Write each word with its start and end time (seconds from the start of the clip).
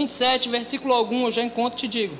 27, 0.00 0.48
versículo 0.48 0.94
algum, 0.94 1.26
eu 1.26 1.30
já 1.30 1.42
encontro 1.42 1.78
te 1.78 1.86
digo. 1.86 2.16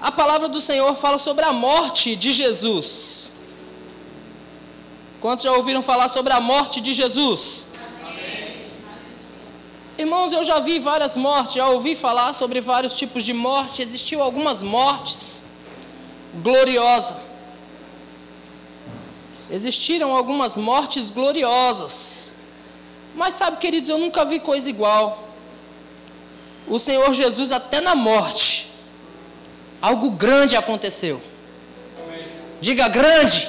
A 0.00 0.10
palavra 0.10 0.48
do 0.48 0.60
Senhor 0.60 0.94
fala 0.96 1.18
sobre 1.18 1.44
a 1.44 1.52
morte 1.52 2.16
de 2.16 2.32
Jesus. 2.32 3.36
Quantos 5.20 5.44
já 5.44 5.52
ouviram 5.52 5.82
falar 5.82 6.08
sobre 6.08 6.32
a 6.32 6.40
morte 6.40 6.80
de 6.80 6.94
Jesus? 6.94 7.70
Amém. 8.00 8.70
Irmãos, 9.98 10.32
eu 10.32 10.42
já 10.44 10.58
vi 10.60 10.78
várias 10.78 11.14
mortes, 11.14 11.56
já 11.56 11.68
ouvi 11.68 11.94
falar 11.94 12.32
sobre 12.32 12.62
vários 12.62 12.94
tipos 12.94 13.22
de 13.22 13.34
morte. 13.34 13.82
Existiu 13.82 14.22
algumas 14.22 14.62
mortes 14.62 15.44
gloriosas. 16.42 17.18
Existiram 19.50 20.16
algumas 20.16 20.56
mortes 20.56 21.10
gloriosas. 21.10 22.36
Mas 23.14 23.34
sabe, 23.34 23.58
queridos, 23.58 23.90
eu 23.90 23.98
nunca 23.98 24.24
vi 24.24 24.40
coisa 24.40 24.70
igual 24.70 25.25
o 26.68 26.78
Senhor 26.78 27.12
Jesus 27.14 27.52
até 27.52 27.80
na 27.80 27.94
morte, 27.94 28.72
algo 29.80 30.10
grande 30.10 30.56
aconteceu. 30.56 31.22
Diga 32.60 32.88
grande. 32.88 33.48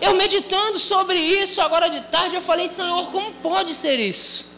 Eu 0.00 0.14
meditando 0.14 0.78
sobre 0.78 1.18
isso 1.18 1.60
agora 1.60 1.88
de 1.88 2.00
tarde, 2.02 2.36
eu 2.36 2.42
falei, 2.42 2.68
Senhor, 2.68 3.10
como 3.10 3.32
pode 3.34 3.74
ser 3.74 3.98
isso? 3.98 4.56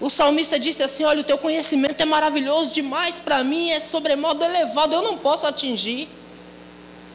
O 0.00 0.10
salmista 0.10 0.58
disse 0.58 0.82
assim: 0.82 1.04
Olha, 1.04 1.20
o 1.20 1.24
teu 1.24 1.38
conhecimento 1.38 2.00
é 2.00 2.04
maravilhoso 2.04 2.74
demais 2.74 3.18
para 3.18 3.42
mim, 3.42 3.70
é 3.70 3.80
sobremodo 3.80 4.44
elevado, 4.44 4.94
eu 4.94 5.02
não 5.02 5.16
posso 5.16 5.46
atingir. 5.46 6.08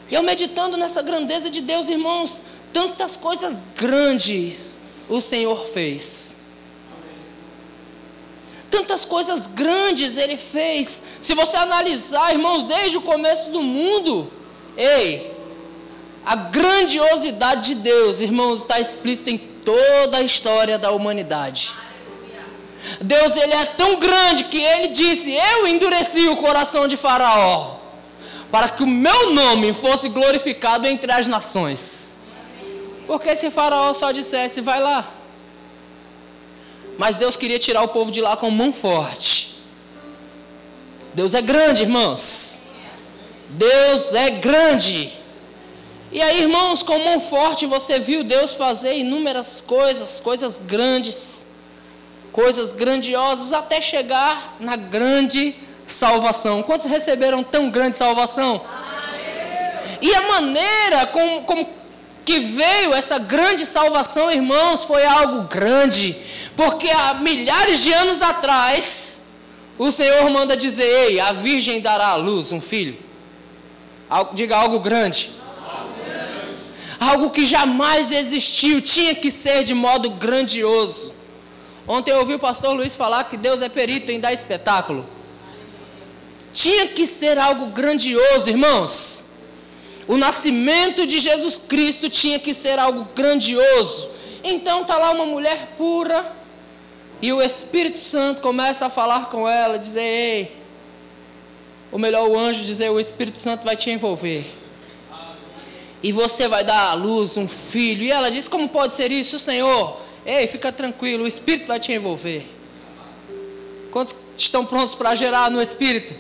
Eu 0.09 0.23
meditando 0.23 0.75
nessa 0.75 1.01
grandeza 1.01 1.49
de 1.49 1.61
Deus, 1.61 1.87
irmãos, 1.87 2.41
tantas 2.73 3.15
coisas 3.15 3.63
grandes 3.75 4.81
o 5.07 5.21
Senhor 5.21 5.67
fez. 5.67 6.40
Tantas 8.71 9.05
coisas 9.05 9.45
grandes 9.47 10.17
ele 10.17 10.37
fez. 10.37 11.03
Se 11.21 11.35
você 11.35 11.57
analisar, 11.57 12.31
irmãos, 12.31 12.63
desde 12.63 12.97
o 12.97 13.01
começo 13.01 13.51
do 13.51 13.61
mundo, 13.61 14.31
ei, 14.77 15.35
a 16.25 16.35
grandiosidade 16.35 17.75
de 17.75 17.75
Deus, 17.75 18.21
irmãos, 18.21 18.61
está 18.61 18.79
explícito 18.79 19.29
em 19.29 19.37
toda 19.37 20.19
a 20.19 20.21
história 20.21 20.79
da 20.79 20.91
humanidade. 20.91 21.73
Deus 22.99 23.35
ele 23.35 23.53
é 23.53 23.65
tão 23.65 23.99
grande 23.99 24.45
que 24.45 24.59
ele 24.59 24.87
disse: 24.87 25.31
Eu 25.31 25.67
endureci 25.67 26.29
o 26.29 26.35
coração 26.35 26.87
de 26.87 26.97
Faraó, 26.97 27.77
para 28.51 28.69
que 28.69 28.83
o 28.83 28.87
meu 28.87 29.31
nome 29.31 29.73
fosse 29.73 30.09
glorificado 30.09 30.87
entre 30.87 31.11
as 31.11 31.27
nações. 31.27 32.15
Porque 33.05 33.35
se 33.35 33.51
Faraó 33.51 33.93
só 33.93 34.11
dissesse, 34.11 34.61
vai 34.61 34.79
lá, 34.79 35.07
mas 37.01 37.15
Deus 37.15 37.35
queria 37.35 37.57
tirar 37.57 37.81
o 37.81 37.87
povo 37.87 38.11
de 38.11 38.21
lá 38.21 38.37
com 38.37 38.51
mão 38.51 38.71
forte. 38.71 39.55
Deus 41.15 41.33
é 41.33 41.41
grande, 41.41 41.81
irmãos. 41.81 42.61
Deus 43.49 44.13
é 44.13 44.29
grande. 44.29 45.11
E 46.11 46.21
aí, 46.21 46.41
irmãos, 46.43 46.83
com 46.83 46.99
mão 46.99 47.19
forte 47.19 47.65
você 47.65 47.97
viu 47.97 48.23
Deus 48.23 48.53
fazer 48.53 48.93
inúmeras 48.99 49.61
coisas, 49.61 50.19
coisas 50.19 50.59
grandes, 50.59 51.47
coisas 52.31 52.71
grandiosas, 52.71 53.51
até 53.51 53.81
chegar 53.81 54.57
na 54.59 54.75
grande 54.75 55.55
salvação. 55.87 56.61
Quantos 56.61 56.85
receberam 56.85 57.43
tão 57.43 57.71
grande 57.71 57.97
salvação? 57.97 58.61
E 59.99 60.13
a 60.13 60.21
maneira 60.21 61.07
como, 61.07 61.45
como 61.45 61.67
que 62.23 62.39
veio 62.39 62.93
essa 62.93 63.17
grande 63.17 63.65
salvação, 63.65 64.31
irmãos, 64.31 64.83
foi 64.83 65.05
algo 65.05 65.47
grande, 65.47 66.21
porque 66.55 66.89
há 66.89 67.15
milhares 67.15 67.81
de 67.81 67.91
anos 67.91 68.21
atrás, 68.21 69.21
o 69.77 69.91
Senhor 69.91 70.29
manda 70.29 70.55
dizer: 70.55 70.83
Ei, 70.83 71.19
a 71.19 71.31
virgem 71.31 71.81
dará 71.81 72.09
à 72.09 72.15
luz 72.15 72.51
um 72.51 72.61
filho. 72.61 72.97
Diga 74.33 74.57
algo 74.57 74.79
grande. 74.79 75.31
Algo 76.99 77.31
que 77.31 77.45
jamais 77.45 78.11
existiu, 78.11 78.79
tinha 78.79 79.15
que 79.15 79.31
ser 79.31 79.63
de 79.63 79.73
modo 79.73 80.11
grandioso. 80.11 81.15
Ontem 81.87 82.11
eu 82.11 82.19
ouvi 82.19 82.35
o 82.35 82.39
pastor 82.39 82.75
Luiz 82.75 82.95
falar 82.95 83.23
que 83.23 83.35
Deus 83.35 83.59
é 83.59 83.69
perito 83.69 84.11
em 84.11 84.19
dar 84.19 84.31
espetáculo. 84.31 85.05
Tinha 86.53 86.87
que 86.87 87.07
ser 87.07 87.39
algo 87.39 87.67
grandioso, 87.67 88.49
irmãos. 88.49 89.30
O 90.07 90.17
nascimento 90.17 91.05
de 91.05 91.19
Jesus 91.19 91.57
Cristo 91.57 92.09
tinha 92.09 92.39
que 92.39 92.53
ser 92.53 92.79
algo 92.79 93.07
grandioso. 93.15 94.09
Então 94.43 94.81
está 94.81 94.97
lá 94.97 95.11
uma 95.11 95.25
mulher 95.25 95.75
pura 95.77 96.35
e 97.21 97.31
o 97.31 97.41
Espírito 97.41 97.99
Santo 97.99 98.41
começa 98.41 98.87
a 98.87 98.89
falar 98.89 99.29
com 99.29 99.47
ela, 99.47 99.77
dizer: 99.77 100.01
Ei, 100.01 100.57
ou 101.91 101.99
melhor, 101.99 102.27
o 102.27 102.37
anjo 102.37 102.63
dizer: 102.63 102.89
O 102.89 102.99
Espírito 102.99 103.37
Santo 103.37 103.63
vai 103.63 103.75
te 103.75 103.91
envolver. 103.91 104.49
E 106.03 106.11
você 106.11 106.47
vai 106.47 106.63
dar 106.63 106.89
à 106.89 106.93
luz 106.95 107.37
um 107.37 107.47
filho. 107.47 108.03
E 108.03 108.11
ela 108.11 108.31
diz: 108.31 108.47
Como 108.47 108.67
pode 108.69 108.95
ser 108.95 109.11
isso, 109.11 109.37
Senhor? 109.37 110.01
Ei, 110.25 110.47
fica 110.47 110.71
tranquilo, 110.71 111.25
o 111.25 111.27
Espírito 111.27 111.67
vai 111.67 111.79
te 111.79 111.91
envolver. 111.91 112.47
Quantos 113.91 114.15
estão 114.37 114.65
prontos 114.65 114.95
para 114.95 115.13
gerar 115.13 115.51
no 115.51 115.61
Espírito? 115.61 116.15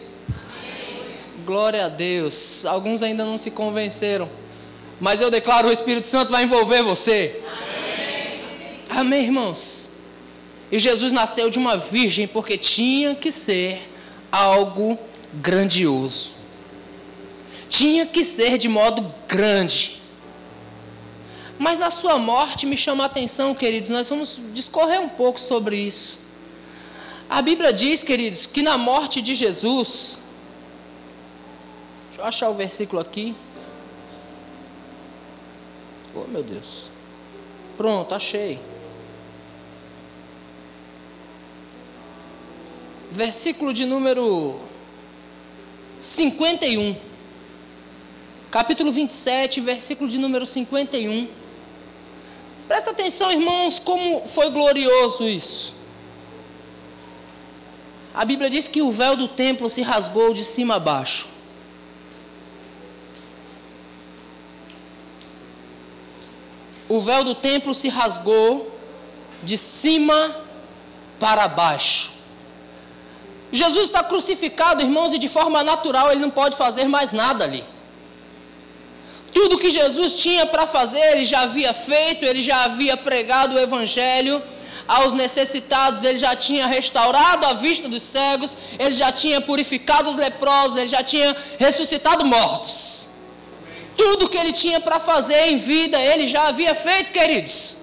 Glória 1.51 1.87
a 1.87 1.89
Deus. 1.89 2.65
Alguns 2.65 3.03
ainda 3.03 3.25
não 3.25 3.37
se 3.37 3.51
convenceram. 3.51 4.29
Mas 5.01 5.19
eu 5.19 5.29
declaro: 5.29 5.67
o 5.67 5.71
Espírito 5.71 6.07
Santo 6.07 6.31
vai 6.31 6.43
envolver 6.45 6.81
você. 6.81 7.41
Amém, 7.45 8.79
Amém 8.89 9.23
irmãos. 9.25 9.91
E 10.71 10.79
Jesus 10.79 11.11
nasceu 11.11 11.49
de 11.49 11.59
uma 11.59 11.75
virgem 11.75 12.25
porque 12.25 12.57
tinha 12.57 13.13
que 13.15 13.33
ser 13.33 13.81
algo 14.31 14.97
grandioso. 15.33 16.35
Tinha 17.67 18.05
que 18.05 18.23
ser 18.23 18.57
de 18.57 18.69
modo 18.69 19.13
grande. 19.27 20.01
Mas 21.59 21.79
na 21.79 21.91
sua 21.91 22.17
morte 22.17 22.65
me 22.65 22.77
chama 22.77 23.03
a 23.03 23.07
atenção, 23.07 23.53
queridos, 23.53 23.89
nós 23.89 24.07
vamos 24.07 24.39
discorrer 24.53 25.01
um 25.01 25.09
pouco 25.09 25.37
sobre 25.37 25.75
isso. 25.75 26.21
A 27.29 27.41
Bíblia 27.41 27.73
diz, 27.73 28.03
queridos, 28.03 28.45
que 28.45 28.63
na 28.63 28.77
morte 28.77 29.21
de 29.21 29.35
Jesus, 29.35 30.21
Deixa 32.21 32.25
eu 32.25 32.27
achar 32.27 32.49
o 32.49 32.53
versículo 32.53 33.01
aqui. 33.01 33.35
Oh, 36.13 36.27
meu 36.27 36.43
Deus. 36.43 36.91
Pronto, 37.75 38.13
achei. 38.13 38.59
Versículo 43.09 43.73
de 43.73 43.85
número 43.85 44.59
51. 45.97 46.95
Capítulo 48.51 48.91
27, 48.91 49.59
versículo 49.59 50.07
de 50.07 50.19
número 50.19 50.45
51. 50.45 51.27
Presta 52.67 52.91
atenção, 52.91 53.31
irmãos, 53.31 53.79
como 53.79 54.27
foi 54.27 54.51
glorioso 54.51 55.27
isso. 55.27 55.73
A 58.13 58.23
Bíblia 58.23 58.47
diz 58.47 58.67
que 58.67 58.83
o 58.83 58.91
véu 58.91 59.15
do 59.15 59.27
templo 59.27 59.71
se 59.71 59.81
rasgou 59.81 60.35
de 60.35 60.45
cima 60.45 60.75
a 60.75 60.79
baixo. 60.79 61.40
O 66.91 66.99
véu 66.99 67.23
do 67.23 67.33
templo 67.33 67.73
se 67.73 67.87
rasgou 67.87 68.69
de 69.41 69.57
cima 69.57 70.35
para 71.17 71.47
baixo. 71.47 72.11
Jesus 73.49 73.85
está 73.85 74.03
crucificado, 74.03 74.81
irmãos, 74.81 75.13
e 75.13 75.17
de 75.17 75.29
forma 75.29 75.63
natural 75.63 76.11
ele 76.11 76.19
não 76.19 76.29
pode 76.29 76.57
fazer 76.57 76.89
mais 76.89 77.13
nada 77.13 77.45
ali. 77.45 77.63
Tudo 79.33 79.57
que 79.57 79.69
Jesus 79.69 80.17
tinha 80.17 80.45
para 80.45 80.67
fazer, 80.67 80.99
ele 81.13 81.23
já 81.23 81.43
havia 81.43 81.73
feito, 81.73 82.25
ele 82.25 82.41
já 82.41 82.65
havia 82.65 82.97
pregado 82.97 83.55
o 83.55 83.59
Evangelho 83.59 84.43
aos 84.85 85.13
necessitados, 85.13 86.03
ele 86.03 86.19
já 86.19 86.35
tinha 86.35 86.67
restaurado 86.67 87.45
a 87.45 87.53
vista 87.53 87.87
dos 87.87 88.03
cegos, 88.03 88.57
ele 88.77 88.93
já 88.93 89.13
tinha 89.13 89.39
purificado 89.39 90.09
os 90.09 90.17
leprosos, 90.17 90.75
ele 90.75 90.87
já 90.87 91.01
tinha 91.01 91.33
ressuscitado 91.57 92.25
mortos. 92.25 93.10
Tudo 93.95 94.29
que 94.29 94.37
ele 94.37 94.53
tinha 94.53 94.79
para 94.79 94.99
fazer 94.99 95.49
em 95.49 95.57
vida, 95.57 95.99
ele 95.99 96.27
já 96.27 96.47
havia 96.47 96.73
feito, 96.73 97.11
queridos. 97.11 97.77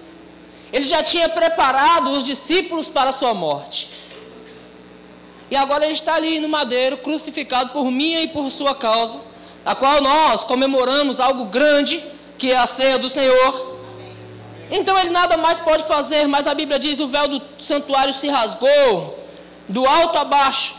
Ele 0.71 0.85
já 0.85 1.01
tinha 1.01 1.29
preparado 1.29 2.11
os 2.11 2.25
discípulos 2.25 2.89
para 2.89 3.09
a 3.09 3.13
sua 3.13 3.33
morte. 3.33 3.89
E 5.49 5.55
agora 5.55 5.85
ele 5.85 5.93
está 5.93 6.15
ali 6.15 6.39
no 6.39 6.47
madeiro, 6.47 6.97
crucificado 6.97 7.71
por 7.71 7.89
minha 7.89 8.21
e 8.21 8.27
por 8.27 8.51
sua 8.51 8.75
causa, 8.75 9.19
a 9.65 9.73
qual 9.73 10.01
nós 10.01 10.43
comemoramos 10.43 11.19
algo 11.19 11.45
grande, 11.45 12.03
que 12.37 12.51
é 12.51 12.57
a 12.57 12.67
ceia 12.67 12.99
do 12.99 13.09
Senhor. 13.09 13.77
Então 14.69 14.97
ele 14.99 15.09
nada 15.09 15.37
mais 15.37 15.57
pode 15.57 15.85
fazer, 15.85 16.27
mas 16.27 16.45
a 16.45 16.53
Bíblia 16.53 16.77
diz: 16.77 16.99
o 16.99 17.07
véu 17.07 17.27
do 17.27 17.41
santuário 17.59 18.13
se 18.13 18.27
rasgou, 18.27 19.17
do 19.67 19.85
alto 19.87 20.19
a 20.19 20.23
baixo, 20.23 20.75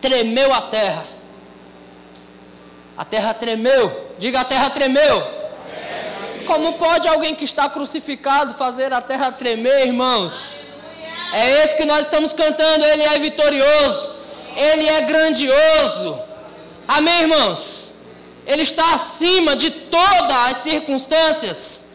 tremeu 0.00 0.52
a 0.54 0.60
terra. 0.60 1.13
A 2.96 3.04
terra 3.04 3.34
tremeu, 3.34 4.04
Diga 4.18 4.40
a 4.40 4.44
terra 4.44 4.70
tremeu. 4.70 5.44
Como 6.46 6.74
pode 6.74 7.08
alguém 7.08 7.34
que 7.34 7.44
está 7.44 7.68
crucificado 7.68 8.54
fazer 8.54 8.92
a 8.92 9.00
terra 9.00 9.32
tremer, 9.32 9.86
irmãos? 9.86 10.74
É 11.32 11.64
esse 11.64 11.76
que 11.76 11.84
nós 11.84 12.02
estamos 12.02 12.32
cantando. 12.32 12.84
Ele 12.84 13.02
é 13.02 13.18
vitorioso. 13.18 14.10
Ele 14.56 14.88
é 14.88 15.00
grandioso. 15.02 16.20
Amém, 16.86 17.22
irmãos? 17.22 17.96
Ele 18.46 18.62
está 18.62 18.94
acima 18.94 19.56
de 19.56 19.70
todas 19.70 20.50
as 20.50 20.58
circunstâncias, 20.58 21.86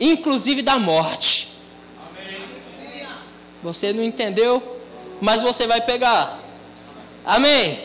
inclusive 0.00 0.62
da 0.62 0.78
morte. 0.78 1.48
Você 3.62 3.92
não 3.92 4.02
entendeu, 4.02 4.80
mas 5.20 5.42
você 5.42 5.66
vai 5.66 5.82
pegar. 5.82 6.38
Amém. 7.24 7.78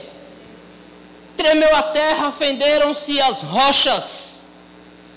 Tremeu 1.35 1.75
a 1.75 1.83
terra, 1.83 2.31
fenderam-se 2.31 3.19
as 3.21 3.44
rochas. 3.44 4.47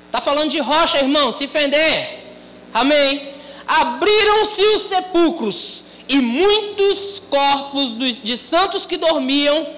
Está 0.06 0.20
falando 0.20 0.50
de 0.50 0.58
rocha, 0.60 0.98
irmão, 0.98 1.32
se 1.32 1.46
fender. 1.46 2.34
Amém. 2.72 3.34
Abriram-se 3.66 4.62
os 4.62 4.82
sepulcros 4.82 5.84
e 6.08 6.20
muitos 6.20 7.20
corpos 7.28 7.96
de 8.22 8.38
santos 8.38 8.86
que 8.86 8.96
dormiam 8.96 9.68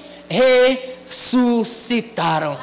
ressuscitaram. 1.09 2.59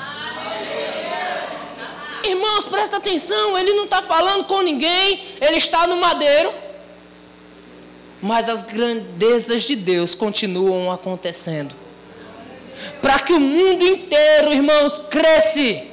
Irmãos, 2.23 2.65
presta 2.65 2.97
atenção, 2.97 3.57
ele 3.57 3.73
não 3.73 3.85
está 3.85 4.01
falando 4.01 4.45
com 4.45 4.61
ninguém, 4.61 5.23
ele 5.41 5.57
está 5.57 5.85
no 5.85 5.97
madeiro. 5.97 6.51
Mas 8.21 8.47
as 8.49 8.63
grandezas 8.63 9.63
de 9.63 9.75
Deus 9.75 10.15
continuam 10.15 10.91
acontecendo. 10.91 11.84
Para 13.01 13.19
que 13.19 13.33
o 13.33 13.39
mundo 13.39 13.85
inteiro, 13.85 14.51
irmãos, 14.51 15.01
cresce 15.09 15.87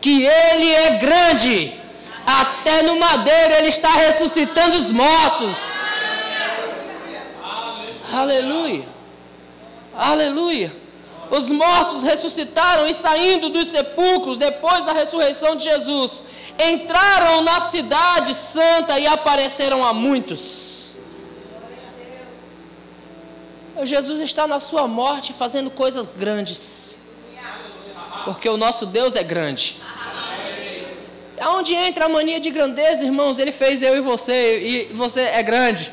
que 0.00 0.24
ele 0.24 0.74
é 0.74 0.90
grande. 0.96 1.72
Até 2.26 2.82
no 2.82 2.98
madeiro 2.98 3.54
ele 3.54 3.68
está 3.68 3.90
ressuscitando 3.90 4.76
os 4.76 4.92
mortos. 4.92 5.56
Aleluia. 8.12 8.88
Aleluia. 9.94 10.82
Os 11.30 11.50
mortos 11.50 12.02
ressuscitaram 12.02 12.86
e 12.86 12.92
saindo 12.92 13.48
dos 13.48 13.68
sepulcros 13.68 14.36
depois 14.36 14.84
da 14.84 14.92
ressurreição 14.92 15.56
de 15.56 15.64
Jesus, 15.64 16.26
entraram 16.62 17.40
na 17.40 17.58
cidade 17.60 18.34
santa 18.34 18.98
e 18.98 19.06
apareceram 19.06 19.82
a 19.82 19.94
muitos. 19.94 20.81
Jesus 23.86 24.20
está 24.20 24.46
na 24.46 24.60
sua 24.60 24.86
morte 24.86 25.32
fazendo 25.32 25.70
coisas 25.70 26.12
grandes. 26.12 27.02
Porque 28.24 28.48
o 28.48 28.56
nosso 28.56 28.86
Deus 28.86 29.14
é 29.14 29.22
grande. 29.22 29.80
Aonde 31.40 31.74
entra 31.74 32.04
a 32.04 32.08
mania 32.08 32.38
de 32.38 32.50
grandeza, 32.50 33.04
irmãos? 33.04 33.38
Ele 33.38 33.50
fez 33.50 33.82
eu 33.82 33.96
e 33.96 34.00
você, 34.00 34.60
e 34.60 34.92
você 34.92 35.22
é 35.22 35.42
grande. 35.42 35.90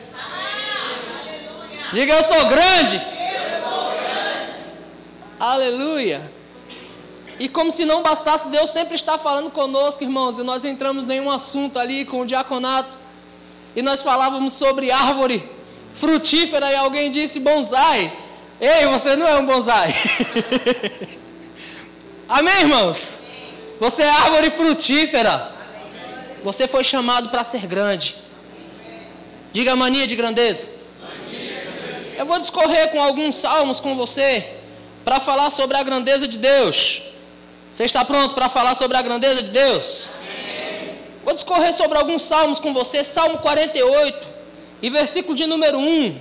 Diga 1.92 2.14
eu 2.14 2.24
sou 2.24 2.46
grande. 2.46 2.96
Eu 2.96 3.70
sou 3.70 3.92
grande. 3.92 4.54
Aleluia. 5.40 6.32
E 7.40 7.50
como 7.50 7.72
se 7.72 7.86
não 7.86 8.04
bastasse, 8.04 8.50
Deus 8.50 8.70
sempre 8.70 8.96
está 8.96 9.18
falando 9.18 9.50
conosco, 9.50 10.04
irmãos. 10.04 10.38
E 10.38 10.44
nós 10.44 10.64
entramos 10.64 11.10
em 11.10 11.20
um 11.20 11.32
assunto 11.32 11.80
ali 11.80 12.06
com 12.06 12.22
o 12.22 12.26
diaconato. 12.26 12.98
E 13.76 13.82
nós 13.82 14.02
falávamos 14.02 14.54
sobre 14.54 14.92
árvore 14.92 15.50
frutífera 16.00 16.72
e 16.72 16.76
alguém 16.76 17.12
disse 17.12 17.40
bonsai. 17.40 18.12
Ei, 18.60 18.88
você 18.88 19.16
não 19.16 19.28
é 19.28 19.36
um 19.38 19.46
bonsai. 19.46 19.94
Amém, 22.28 22.62
irmãos? 22.62 23.24
Você 23.80 24.04
é 24.04 24.10
árvore 24.10 24.50
frutífera. 24.50 25.52
Você 26.44 26.68
foi 26.68 26.84
chamado 26.84 27.30
para 27.30 27.44
ser 27.44 27.68
grande. 27.68 28.16
Diga 29.52 29.76
mania 29.76 30.08
de 30.08 30.16
grandeza. 30.16 30.70
Eu 32.18 32.26
vou 32.26 32.40
discorrer 32.40 32.90
com 32.92 33.02
alguns 33.02 33.36
salmos 33.36 33.80
com 33.80 33.96
você 33.96 34.56
para 35.04 35.20
falar 35.20 35.50
sobre 35.50 35.78
a 35.78 35.84
grandeza 35.84 36.28
de 36.28 36.38
Deus. 36.38 37.02
Você 37.72 37.84
está 37.84 38.04
pronto 38.04 38.36
para 38.36 38.50
falar 38.50 38.76
sobre 38.76 38.98
a 38.98 39.02
grandeza 39.02 39.44
de 39.44 39.52
Deus? 39.52 40.10
Vou 41.24 41.34
discorrer 41.34 41.74
sobre 41.74 41.98
alguns 41.98 42.24
salmos 42.24 42.60
com 42.60 42.74
você. 42.74 43.04
Salmo 43.04 43.38
48 43.40 44.39
e 44.82 44.90
versículo 44.90 45.36
de 45.36 45.46
número 45.46 45.78
1. 45.78 46.20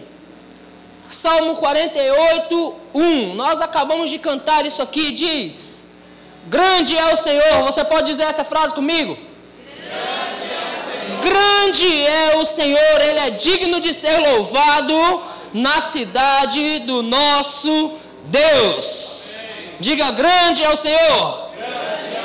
Salmo 1.09 1.57
48, 1.57 2.75
1. 2.95 3.35
Nós 3.35 3.61
acabamos 3.61 4.11
de 4.11 4.19
cantar 4.19 4.67
isso 4.67 4.83
aqui. 4.83 5.13
Diz: 5.13 5.89
Grande 6.47 6.97
é 6.97 7.15
o 7.15 7.17
Senhor. 7.17 7.65
Você 7.65 7.85
pode 7.85 8.07
dizer 8.11 8.25
essa 8.25 8.45
frase 8.45 8.75
comigo? 8.75 9.17
Grande 11.23 12.07
é 12.07 12.37
o 12.37 12.45
Senhor, 12.45 13.01
Ele 13.01 13.21
é 13.21 13.31
digno 13.31 13.81
de 13.81 13.93
ser 13.93 14.17
louvado 14.19 14.95
na 15.53 15.81
cidade 15.81 16.81
do 16.81 17.03
nosso 17.03 17.93
Deus. 18.25 19.45
Diga: 19.81 20.11
Grande 20.11 20.63
é 20.63 20.71
o 20.71 20.77
Senhor. 20.77 21.49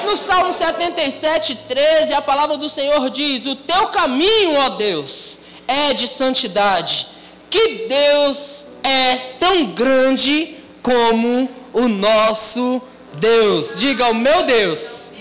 No 0.06 0.18
Salmo 0.18 0.52
77, 0.52 1.56
13, 1.68 2.14
a 2.14 2.22
palavra 2.22 2.58
do 2.58 2.68
Senhor 2.68 3.10
diz: 3.10 3.46
O 3.46 3.56
teu 3.56 3.88
caminho, 3.88 4.58
ó 4.60 4.70
Deus, 4.70 5.43
é 5.74 5.94
de 5.94 6.08
santidade. 6.08 7.08
Que 7.50 7.88
Deus 7.88 8.70
é 8.84 9.16
tão 9.40 9.66
grande 9.68 10.58
como 10.82 11.50
o 11.72 11.88
nosso 11.88 12.82
Deus. 13.14 13.80
Diga: 13.80 14.10
O 14.10 14.16
meu 14.16 14.44
Deus. 14.44 15.14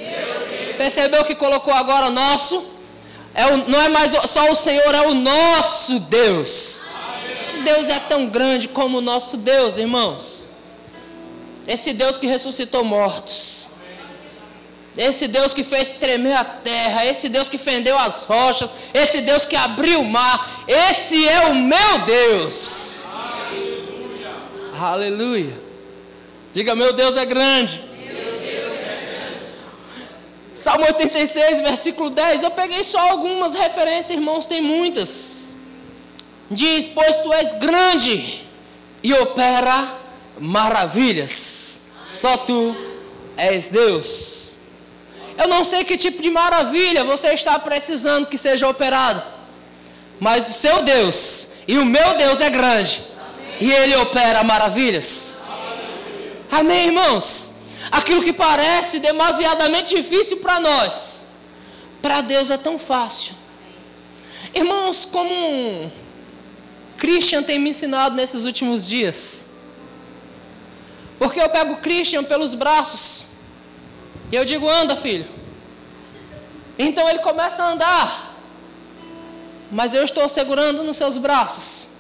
Percebeu 0.77 1.25
que 1.25 1.35
colocou 1.35 1.73
agora 1.73 2.11
nosso? 2.11 2.71
É 3.35 3.47
o, 3.47 3.69
não 3.69 3.81
é 3.81 3.89
mais 3.89 4.13
só 4.29 4.51
o 4.51 4.57
Senhor, 4.57 4.95
é 4.95 5.07
o 5.07 5.15
nosso 5.15 6.01
Deus. 6.01 6.85
Deus 7.65 7.89
é 7.89 7.99
tão 8.01 8.27
grande 8.27 8.69
como 8.69 8.99
o 8.99 9.01
nosso 9.01 9.37
Deus, 9.37 9.77
irmãos. 9.77 10.51
Esse 11.67 11.93
Deus 11.93 12.19
que 12.19 12.27
ressuscitou 12.27 12.85
mortos. 12.85 13.72
Esse 14.97 15.27
Deus 15.27 15.55
que 15.55 15.65
fez 15.65 15.89
tremer 15.91 16.35
a 16.35 16.45
terra, 16.45 17.07
esse 17.07 17.29
Deus 17.29 17.49
que 17.49 17.57
fendeu 17.57 17.97
as 17.99 18.25
rochas, 18.25 18.75
esse 18.93 19.23
Deus 19.23 19.47
que 19.47 19.57
abriu 19.57 20.01
o 20.01 20.05
mar, 20.05 20.65
esse 20.69 21.27
é 21.27 21.47
o 21.47 21.55
meu 21.55 21.99
Deus. 22.05 23.07
Aleluia. 23.13 24.31
Aleluia. 24.79 25.61
Diga, 26.53 26.75
meu 26.75 26.93
Deus 26.93 27.17
é 27.17 27.25
grande. 27.25 27.93
Salmo 30.53 30.85
86, 30.85 31.63
versículo 31.63 32.11
10. 32.11 32.43
Eu 32.43 32.51
peguei 32.51 32.85
só 32.85 32.99
algumas 33.11 33.55
referências, 33.55 34.11
irmãos, 34.11 34.45
tem 34.45 34.61
muitas. 34.61 35.57
Diz: 36.51 36.87
Pois 36.89 37.19
tu 37.19 37.33
és 37.33 37.53
grande 37.55 38.47
e 39.03 39.15
opera 39.15 39.99
maravilhas. 40.39 41.83
Só 42.09 42.37
tu 42.37 42.77
és 43.37 43.71
Deus. 43.71 44.52
Eu 45.39 45.49
não 45.49 45.65
sei 45.65 45.85
que 45.85 45.97
tipo 45.97 46.21
de 46.21 46.31
maravilha 46.31 47.05
você 47.05 47.29
está 47.29 47.59
precisando 47.59 48.27
que 48.27 48.39
seja 48.39 48.69
operado, 48.69 49.23
mas 50.21 50.49
o 50.49 50.53
seu 50.53 50.83
Deus 50.83 51.53
e 51.67 51.79
o 51.79 51.85
meu 51.85 52.17
Deus 52.17 52.41
é 52.41 52.51
grande 52.51 53.03
e 53.61 53.73
ele 53.73 53.97
opera 53.97 54.45
maravilhas. 54.45 55.39
Amém, 56.51 56.87
irmãos? 56.87 57.53
aquilo 57.93 58.23
que 58.23 58.33
parece 58.33 58.99
demasiadamente 58.99 59.95
difícil 59.95 60.39
para 60.39 60.59
nós, 60.59 61.27
para 62.01 62.23
Deus 62.23 62.51
é 62.51 62.57
tão 62.57 62.79
fácil. 62.79 63.35
Irmãos, 64.55 65.05
como 65.05 65.93
Christian 66.97 67.43
tem 67.43 67.59
me 67.59 67.71
ensinado 67.71 68.17
nesses 68.17 68.47
últimos 68.47 68.89
dias, 68.89 69.51
porque 71.19 71.39
eu 71.41 71.51
pego 71.51 71.77
Christian 71.77 72.25
pelos 72.25 72.55
braços 72.55 73.32
e 74.33 74.37
eu 74.37 74.45
digo: 74.47 74.69
anda, 74.69 74.97
filho. 74.97 75.29
Então 76.79 77.09
ele 77.09 77.19
começa 77.19 77.63
a 77.63 77.69
andar, 77.69 78.35
mas 79.71 79.93
eu 79.93 80.03
estou 80.03 80.27
segurando 80.29 80.83
nos 80.83 80.97
seus 80.97 81.19
braços. 81.19 81.99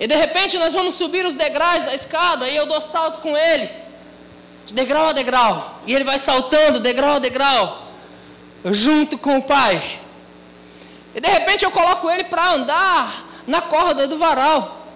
E 0.00 0.08
de 0.08 0.16
repente 0.16 0.58
nós 0.58 0.74
vamos 0.74 0.94
subir 0.94 1.24
os 1.24 1.36
degraus 1.36 1.84
da 1.84 1.94
escada 1.94 2.48
e 2.48 2.56
eu 2.56 2.66
dou 2.66 2.80
salto 2.80 3.20
com 3.20 3.38
ele 3.38 3.70
de 4.66 4.74
degrau 4.74 5.06
a 5.06 5.12
degrau. 5.12 5.80
E 5.86 5.94
ele 5.94 6.04
vai 6.04 6.18
saltando 6.18 6.80
degrau 6.80 7.14
a 7.14 7.18
degrau, 7.20 7.92
junto 8.64 9.16
com 9.16 9.38
o 9.38 9.42
pai. 9.42 10.00
E 11.14 11.20
de 11.20 11.28
repente 11.28 11.64
eu 11.64 11.70
coloco 11.70 12.10
ele 12.10 12.24
para 12.24 12.52
andar 12.52 13.28
na 13.46 13.62
corda 13.62 14.08
do 14.08 14.18
varal. 14.18 14.88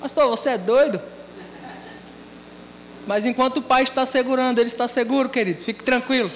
Pastor, 0.00 0.28
você 0.28 0.50
é 0.50 0.58
doido? 0.58 1.02
Mas 3.08 3.24
enquanto 3.24 3.56
o 3.56 3.62
pai 3.62 3.84
está 3.84 4.04
segurando, 4.04 4.58
ele 4.58 4.68
está 4.68 4.86
seguro, 4.86 5.30
queridos, 5.30 5.64
fique 5.64 5.82
tranquilo. 5.82 6.30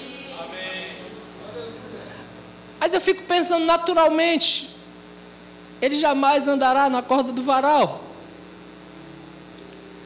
Mas 2.79 2.95
eu 2.95 2.99
fico 2.99 3.21
pensando 3.21 3.63
naturalmente, 3.63 4.75
ele 5.79 5.99
jamais 5.99 6.47
andará 6.47 6.89
na 6.89 7.03
corda 7.03 7.31
do 7.31 7.43
varal. 7.43 8.03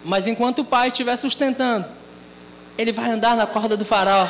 Mas 0.04 0.28
enquanto 0.28 0.60
o 0.60 0.66
pai 0.66 0.90
estiver 0.90 1.16
sustentando, 1.16 1.88
ele 2.78 2.92
vai 2.92 3.12
andar 3.12 3.38
na 3.38 3.48
corda 3.48 3.78
do 3.78 3.86
farol. 3.86 4.28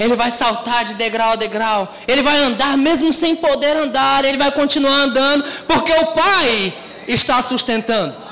Ele 0.00 0.16
vai 0.16 0.30
saltar 0.30 0.84
de 0.84 0.94
degrau 0.94 1.32
a 1.32 1.36
degrau. 1.36 1.94
Ele 2.08 2.22
vai 2.22 2.38
andar 2.38 2.78
mesmo 2.78 3.12
sem 3.12 3.36
poder 3.36 3.76
andar. 3.76 4.24
Ele 4.24 4.38
vai 4.38 4.50
continuar 4.52 5.02
andando 5.02 5.44
porque 5.68 5.92
o 5.92 6.06
Pai 6.06 6.74
está 7.06 7.42
sustentando. 7.42 8.25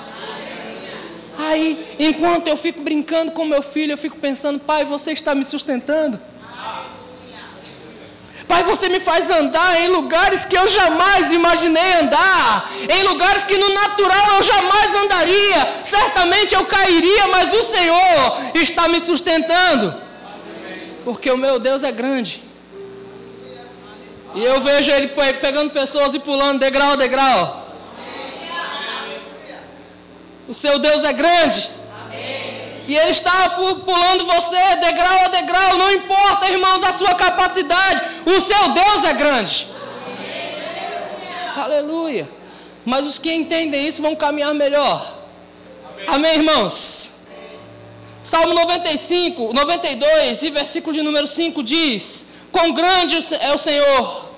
Aí, 1.55 1.97
enquanto 2.01 2.49
eu 2.49 2.57
fico 2.57 2.81
brincando 2.81 3.31
com 3.31 3.45
meu 3.45 3.63
filho, 3.63 3.93
eu 3.93 3.99
fico 3.99 4.17
pensando, 4.19 4.59
pai, 4.59 4.85
você 4.85 5.13
está 5.13 5.37
me 5.37 5.45
sustentando? 5.45 6.21
Pai, 8.49 8.65
você 8.65 8.89
me 8.89 8.99
faz 8.99 9.31
andar 9.31 9.81
em 9.81 9.89
lugares 9.89 10.45
que 10.45 10.57
eu 10.57 10.67
jamais 10.69 11.33
imaginei 11.33 11.95
andar, 11.95 12.71
em 12.91 13.05
lugares 13.05 13.45
que 13.45 13.57
no 13.57 13.69
natural 13.73 14.37
eu 14.37 14.43
jamais 14.43 14.95
andaria. 14.97 15.75
Certamente 15.85 16.55
eu 16.55 16.65
cairia, 16.67 17.29
mas 17.29 17.53
o 17.55 17.63
Senhor 17.63 18.41
está 18.55 18.89
me 18.89 19.01
sustentando. 19.01 19.95
Porque 21.05 21.31
o 21.31 21.39
meu 21.39 21.61
Deus 21.61 21.85
é 21.85 21.93
grande. 21.93 22.43
E 24.35 24.45
eu 24.45 24.61
vejo 24.61 24.91
ele 24.91 25.09
pegando 25.41 25.71
pessoas 25.71 26.15
e 26.15 26.19
pulando 26.19 26.59
degrau 26.59 26.93
a 26.93 26.97
degrau. 26.97 27.64
O 30.49 30.55
seu 30.55 30.79
Deus 30.79 31.05
é 31.05 31.13
grande. 31.13 31.71
Amém. 32.05 32.85
E 32.87 32.97
Ele 32.97 33.11
está 33.11 33.51
pulando 33.51 34.27
você 34.27 34.77
degrau 34.77 35.25
a 35.25 35.29
degrau. 35.29 35.79
Não 35.79 35.93
importa, 35.93 36.51
irmãos, 36.51 36.83
a 36.83 36.93
sua 36.93 37.15
capacidade. 37.15 38.03
O 38.27 38.41
seu 38.41 38.71
Deus 38.71 39.05
é 39.05 39.15
grande. 39.15 39.69
Amém. 40.07 41.65
Aleluia. 41.65 42.29
Mas 42.85 43.07
os 43.07 43.19
que 43.19 43.33
entendem 43.33 43.87
isso 43.87 44.03
vão 44.03 44.15
caminhar 44.15 44.53
melhor. 44.53 45.19
Amém, 46.07 46.09
Amém 46.09 46.35
irmãos? 46.35 47.15
Salmo 48.23 48.55
95, 48.55 49.53
92 49.53 50.43
e 50.43 50.51
versículo 50.51 50.93
de 50.93 51.03
número 51.03 51.27
5 51.27 51.63
diz: 51.63 52.29
Quão 52.53 52.73
grande 52.73 53.19
é 53.41 53.55
o 53.55 53.59
Senhor, 53.59 54.31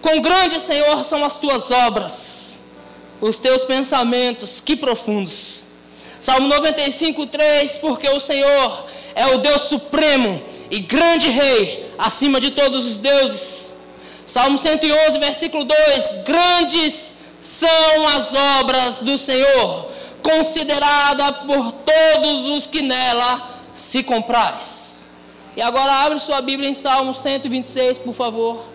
quão 0.00 0.20
grande, 0.20 0.60
Senhor, 0.60 1.04
são 1.04 1.24
as 1.24 1.36
tuas 1.38 1.70
obras 1.70 2.61
os 3.22 3.38
teus 3.38 3.64
pensamentos, 3.64 4.60
que 4.60 4.74
profundos. 4.74 5.66
Salmo 6.18 6.48
95, 6.48 7.26
3: 7.28 7.78
Porque 7.78 8.08
o 8.10 8.20
Senhor 8.20 8.86
é 9.14 9.26
o 9.28 9.38
Deus 9.38 9.62
supremo 9.62 10.42
e 10.70 10.80
grande 10.80 11.30
Rei, 11.30 11.94
acima 11.96 12.40
de 12.40 12.50
todos 12.50 12.84
os 12.84 13.00
deuses. 13.00 13.76
Salmo 14.26 14.58
111, 14.58 15.18
versículo 15.20 15.64
2: 15.64 16.24
Grandes 16.24 17.14
são 17.40 18.08
as 18.08 18.34
obras 18.60 19.00
do 19.02 19.16
Senhor, 19.16 19.88
considerada 20.20 21.32
por 21.46 21.72
todos 21.72 22.48
os 22.48 22.66
que 22.66 22.82
nela 22.82 23.50
se 23.72 24.02
compraz. 24.02 25.08
E 25.56 25.62
agora 25.62 25.92
abre 26.04 26.18
sua 26.18 26.40
Bíblia 26.40 26.68
em 26.68 26.74
Salmo 26.74 27.14
126, 27.14 27.98
por 27.98 28.14
favor. 28.14 28.71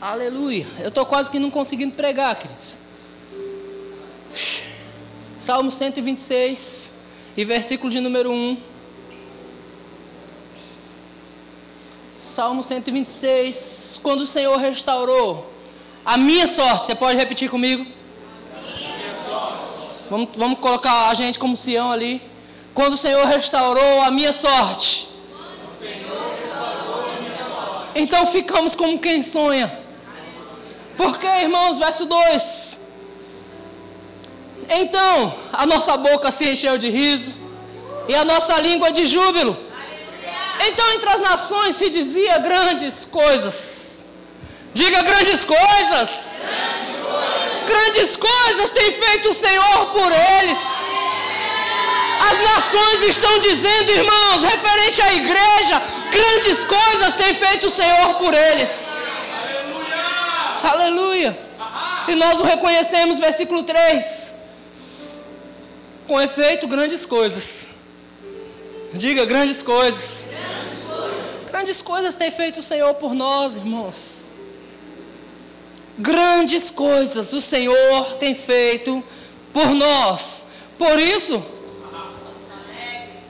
Aleluia. 0.00 0.66
Eu 0.78 0.88
estou 0.88 1.04
quase 1.04 1.30
que 1.30 1.38
não 1.38 1.50
conseguindo 1.50 1.94
pregar, 1.94 2.34
queridos. 2.34 2.78
Salmo 5.36 5.70
126 5.70 6.94
e 7.36 7.44
versículo 7.44 7.92
de 7.92 8.00
número 8.00 8.32
1. 8.32 8.56
Salmo 12.14 12.64
126. 12.64 14.00
Quando 14.02 14.22
o 14.22 14.26
Senhor 14.26 14.56
restaurou 14.56 15.52
a 16.02 16.16
minha 16.16 16.48
sorte, 16.48 16.86
você 16.86 16.94
pode 16.94 17.18
repetir 17.18 17.50
comigo? 17.50 17.86
Vamos, 20.08 20.30
vamos 20.34 20.58
colocar 20.60 21.10
a 21.10 21.14
gente 21.14 21.38
como 21.38 21.58
Sião 21.58 21.92
ali. 21.92 22.22
Quando 22.72 22.94
o 22.94 22.96
Senhor 22.96 23.26
restaurou 23.26 24.00
a 24.00 24.10
minha 24.10 24.32
sorte. 24.32 25.08
Então 27.94 28.26
ficamos 28.26 28.74
como 28.74 28.98
quem 28.98 29.20
sonha. 29.20 29.89
Porque, 31.00 31.26
irmãos, 31.26 31.78
verso 31.78 32.04
2: 32.04 32.80
Então 34.80 35.34
a 35.50 35.64
nossa 35.64 35.96
boca 35.96 36.30
se 36.30 36.44
encheu 36.52 36.76
de 36.82 36.90
riso 36.90 37.38
e 38.06 38.14
a 38.14 38.24
nossa 38.32 38.54
língua 38.66 38.92
de 38.92 39.06
júbilo. 39.06 39.54
Então 40.66 40.86
entre 40.92 41.08
as 41.14 41.22
nações 41.22 41.76
se 41.76 41.88
dizia 41.88 42.36
grandes 42.48 43.06
coisas. 43.06 44.08
Diga 44.74 45.02
grandes 45.10 45.42
coisas. 45.46 46.44
Grandes 46.46 46.96
coisas, 47.06 47.66
grandes 47.72 48.16
coisas 48.28 48.70
tem 48.78 48.92
feito 48.92 49.30
o 49.30 49.38
Senhor 49.44 49.78
por 49.96 50.12
eles. 50.36 50.62
As 52.30 52.38
nações 52.52 53.02
estão 53.14 53.38
dizendo, 53.38 53.90
irmãos, 54.00 54.42
referente 54.42 55.00
à 55.00 55.14
igreja, 55.14 55.82
grandes 56.18 56.58
coisas 56.66 57.14
tem 57.14 57.32
feito 57.32 57.68
o 57.68 57.70
Senhor 57.70 58.08
por 58.16 58.34
eles. 58.34 59.00
Aleluia. 60.62 61.38
E 62.08 62.14
nós 62.14 62.40
o 62.40 62.44
reconhecemos, 62.44 63.18
versículo 63.18 63.62
3. 63.62 64.34
Com 66.06 66.20
efeito, 66.20 66.66
grandes 66.66 67.06
coisas. 67.06 67.70
Diga, 68.92 69.24
grandes 69.24 69.62
coisas. 69.62 70.26
Grandes 70.28 70.84
coisas, 70.84 71.50
grandes 71.50 71.82
coisas 71.82 72.14
tem 72.16 72.30
feito 72.30 72.58
o 72.58 72.62
Senhor 72.62 72.94
por 72.94 73.14
nós, 73.14 73.56
irmãos. 73.56 74.30
Grandes 75.98 76.70
coisas 76.70 77.32
o 77.32 77.40
Senhor 77.40 78.14
tem 78.18 78.34
feito 78.34 79.04
por 79.52 79.68
nós. 79.68 80.48
Por 80.78 80.98
isso, 80.98 81.44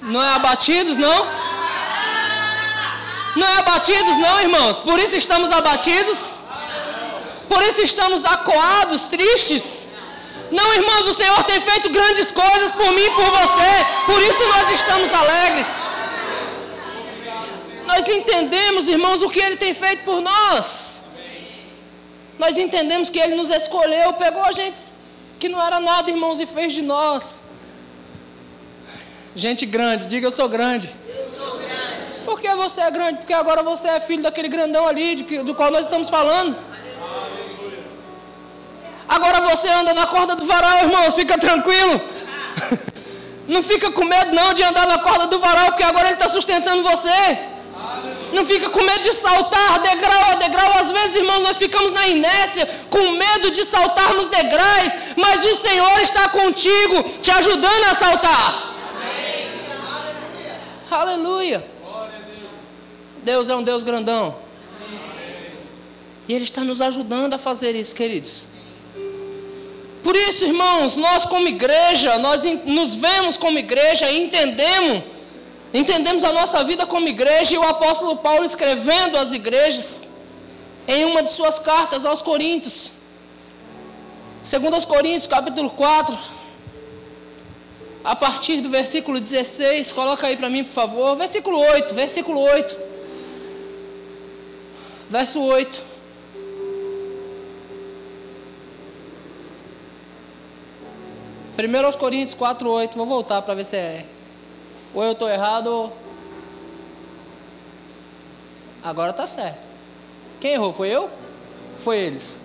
não 0.01 0.23
é 0.23 0.35
abatidos, 0.35 0.97
não? 0.97 1.27
Não 3.37 3.47
é 3.47 3.59
abatidos, 3.59 4.19
não, 4.19 4.41
irmãos? 4.41 4.81
Por 4.81 4.99
isso 4.99 5.17
estamos 5.17 5.51
abatidos? 5.53 6.45
Por 7.50 7.61
isso 7.64 7.83
estamos 7.83 8.25
acuados, 8.25 9.09
tristes. 9.09 9.92
Não, 10.52 10.69
irmãos, 10.75 11.07
o 11.09 11.14
Senhor 11.14 11.42
tem 11.45 11.61
feito 11.61 11.90
grandes 11.90 12.30
coisas 12.30 12.71
por 12.71 12.92
mim 12.92 13.02
e 13.02 13.11
por 13.11 13.28
você, 13.38 13.73
por 14.07 14.21
isso 14.23 14.49
nós 14.54 14.71
estamos 14.71 15.12
alegres. 15.12 15.71
Nós 17.90 18.07
entendemos, 18.07 18.87
irmãos, 18.87 19.21
o 19.21 19.28
que 19.28 19.40
Ele 19.40 19.57
tem 19.57 19.75
feito 19.75 20.04
por 20.04 20.21
nós. 20.21 21.04
Nós 22.38 22.57
entendemos 22.57 23.11
que 23.11 23.19
Ele 23.19 23.35
nos 23.35 23.50
escolheu, 23.50 24.12
pegou 24.12 24.45
a 24.45 24.52
gente 24.52 24.80
que 25.40 25.49
não 25.49 25.61
era 25.61 25.80
nada, 25.80 26.09
irmãos, 26.09 26.38
e 26.38 26.47
fez 26.47 26.73
de 26.73 26.83
nós. 26.83 27.50
Gente 29.35 29.66
grande, 29.66 30.07
diga 30.07 30.28
eu 30.28 30.33
sou 30.33 30.49
grande. 30.49 30.95
Eu 31.09 31.25
sou 31.37 31.59
grande. 31.59 32.25
Por 32.25 32.40
que 32.40 32.54
você 32.54 32.80
é 32.80 32.90
grande? 32.92 33.19
Porque 33.19 33.35
agora 33.35 33.62
você 33.62 33.88
é 33.88 33.99
filho 33.99 34.23
daquele 34.23 34.49
grandão 34.49 34.87
ali, 34.87 35.16
de, 35.16 35.38
do 35.42 35.54
qual 35.54 35.71
nós 35.73 35.87
estamos 35.87 36.09
falando. 36.09 36.71
Agora 39.21 39.43
você 39.50 39.69
anda 39.69 39.93
na 39.93 40.07
corda 40.07 40.35
do 40.35 40.47
varal, 40.47 40.79
irmãos, 40.79 41.12
fica 41.15 41.37
tranquilo. 41.37 42.00
Não 43.47 43.62
fica 43.62 43.91
com 43.93 44.05
medo 44.05 44.33
não 44.33 44.55
de 44.55 44.62
andar 44.62 44.87
na 44.87 44.99
corda 44.99 45.27
do 45.27 45.41
varal, 45.41 45.67
porque 45.67 45.83
agora 45.83 46.07
ele 46.07 46.15
está 46.15 46.29
sustentando 46.29 46.85
você. 46.85 47.39
Não 48.33 48.45
fica 48.45 48.71
com 48.71 48.81
medo 48.81 49.03
de 49.03 49.12
saltar 49.12 49.81
degrau 49.81 50.31
a 50.31 50.35
degrau. 50.37 50.73
Às 50.79 50.93
vezes, 50.93 51.17
irmãos, 51.17 51.43
nós 51.43 51.57
ficamos 51.57 51.93
na 51.93 52.07
inércia, 52.07 52.65
com 52.89 53.11
medo 53.11 53.50
de 53.50 53.65
saltar 53.65 54.15
nos 54.15 54.29
degraus, 54.29 54.93
mas 55.17 55.45
o 55.45 55.57
Senhor 55.57 56.00
está 56.00 56.29
contigo, 56.29 57.03
te 57.21 57.31
ajudando 57.33 57.85
a 57.91 57.95
saltar. 57.97 58.77
Amém. 58.95 59.50
Aleluia. 60.91 61.67
Deus 63.25 63.49
é 63.49 63.57
um 63.57 63.65
Deus 63.65 63.83
grandão. 63.83 64.37
E 66.29 66.33
Ele 66.33 66.45
está 66.45 66.62
nos 66.62 66.81
ajudando 66.81 67.35
a 67.35 67.39
fazer 67.39 67.75
isso, 67.75 67.95
queridos. 67.97 68.60
Por 70.02 70.16
isso, 70.16 70.45
irmãos, 70.45 70.97
nós 70.97 71.26
como 71.26 71.47
igreja, 71.47 72.19
nós 72.19 72.42
nos 72.64 72.95
vemos 72.95 73.37
como 73.37 73.59
igreja 73.59 74.11
e 74.11 74.25
entendemos, 74.25 75.02
entendemos 75.75 76.25
a 76.25 76.33
nossa 76.33 76.64
vida 76.64 76.87
como 76.87 77.07
igreja, 77.07 77.54
e 77.54 77.59
o 77.59 77.62
apóstolo 77.62 78.16
Paulo 78.16 78.45
escrevendo 78.45 79.19
às 79.19 79.33
igrejas, 79.33 80.12
em 80.88 81.04
uma 81.04 81.23
de 81.23 81.30
suas 81.30 81.59
cartas 81.59 82.07
aos 82.07 82.23
Coríntios, 82.23 82.95
segundo 84.42 84.75
aos 84.75 84.87
Coríntios, 84.87 85.26
capítulo 85.26 85.69
4, 85.71 86.19
a 88.02 88.16
partir 88.16 88.62
do 88.62 88.71
versículo 88.71 89.21
16, 89.21 89.92
coloca 89.92 90.26
aí 90.26 90.37
para 90.37 90.49
mim, 90.49 90.64
por 90.64 90.73
favor, 90.73 91.14
versículo 91.16 91.59
8, 91.59 91.95
versículo 91.95 92.40
8, 92.40 92.76
verso 95.11 95.42
8. 95.42 95.90
Primeiro 101.61 101.87
aos 101.87 101.95
Coríntios 101.95 102.35
4:8, 102.35 102.97
vou 102.97 103.05
voltar 103.05 103.43
para 103.43 103.52
ver 103.52 103.67
se 103.67 103.76
é. 103.76 104.07
Ou 104.95 105.05
eu 105.05 105.12
estou 105.12 105.29
errado 105.29 105.67
ou. 105.67 105.93
Agora 108.83 109.11
está 109.11 109.26
certo. 109.26 109.69
Quem 110.40 110.52
errou? 110.52 110.73
Foi 110.73 110.88
eu? 110.88 111.11
Foi 111.85 111.99
eles. 111.99 112.40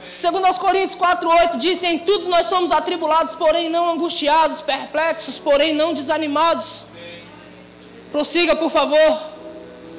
Segundo 0.00 0.46
Coríntios 0.58 0.96
4:8 0.96 1.58
diz: 1.58 1.82
"Em 1.82 1.98
tudo 1.98 2.30
nós 2.30 2.46
somos 2.46 2.70
atribulados, 2.70 3.34
porém 3.34 3.68
não 3.68 3.90
angustiados, 3.90 4.62
perplexos, 4.62 5.38
porém 5.38 5.74
não 5.74 5.92
desanimados." 5.92 6.86
Prossiga, 8.10 8.56
por 8.56 8.70
favor. 8.70 9.20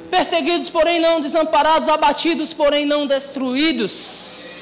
Perseguidos, 0.09 0.71
porém 0.71 0.99
não 0.99 1.21
desamparados, 1.21 1.87
abatidos, 1.87 2.51
porém 2.51 2.83
não 2.83 3.05
destruídos. 3.05 4.54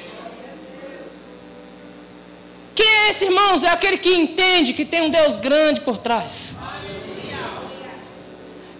Esse, 3.08 3.24
irmãos? 3.24 3.62
É 3.62 3.68
aquele 3.68 3.98
que 3.98 4.14
entende 4.14 4.72
que 4.72 4.84
tem 4.84 5.02
um 5.02 5.10
Deus 5.10 5.36
grande 5.36 5.80
por 5.80 5.98
trás. 5.98 6.58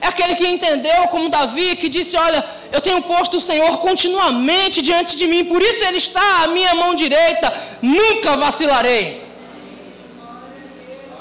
É 0.01 0.07
aquele 0.07 0.35
que 0.35 0.47
entendeu, 0.47 1.09
como 1.09 1.31
Davi, 1.31 1.77
que 1.77 1.89
disse: 1.89 2.17
Olha, 2.17 2.45
eu 2.71 2.81
tenho 2.81 3.01
posto 3.03 3.39
o 3.39 3.41
Senhor 3.41 3.79
continuamente 3.79 4.83
diante 4.83 5.17
de 5.17 5.27
mim, 5.27 5.45
por 5.47 5.63
isso 5.63 5.83
Ele 5.83 5.97
está 5.97 6.43
à 6.43 6.49
minha 6.49 6.75
mão 6.75 6.95
direita, 6.95 7.53
nunca 7.81 8.37
vacilarei. 8.37 9.25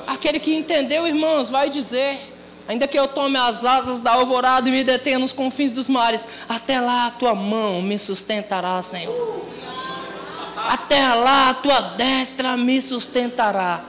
Aquele 0.05 0.37
que 0.39 0.53
entendeu, 0.53 1.07
irmãos, 1.07 1.49
vai 1.49 1.69
dizer: 1.69 2.19
Ainda 2.67 2.87
que 2.87 2.97
eu 2.97 3.07
tome 3.07 3.37
as 3.37 3.63
asas 3.63 3.99
da 3.99 4.13
alvorada 4.13 4.67
e 4.67 4.71
me 4.71 4.83
detenha 4.83 5.19
nos 5.19 5.33
confins 5.33 5.71
dos 5.71 5.87
mares, 5.87 6.27
até 6.47 6.79
lá 6.79 7.07
a 7.07 7.11
tua 7.11 7.35
mão 7.35 7.81
me 7.81 7.97
sustentará, 7.99 8.81
Senhor. 8.81 9.43
Até 10.67 11.13
lá 11.13 11.49
a 11.49 11.53
tua 11.53 11.81
destra 11.97 12.55
me 12.55 12.81
sustentará. 12.81 13.83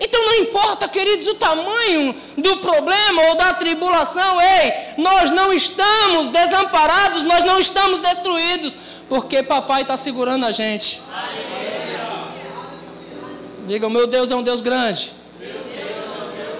Então 0.00 0.22
não 0.22 0.34
importa, 0.34 0.88
queridos, 0.88 1.26
o 1.26 1.34
tamanho 1.34 2.14
do 2.36 2.58
problema 2.58 3.22
ou 3.28 3.36
da 3.36 3.54
tribulação, 3.54 4.40
ei, 4.40 4.72
nós 4.98 5.30
não 5.30 5.52
estamos 5.52 6.30
desamparados, 6.30 7.22
nós 7.24 7.44
não 7.44 7.58
estamos 7.58 8.00
destruídos, 8.00 8.76
porque 9.08 9.42
papai 9.42 9.82
está 9.82 9.96
segurando 9.96 10.44
a 10.44 10.52
gente. 10.52 11.00
Diga, 13.66 13.88
meu 13.88 14.06
Deus 14.06 14.30
é 14.30 14.36
um 14.36 14.42
Deus 14.42 14.60
grande. 14.60 15.12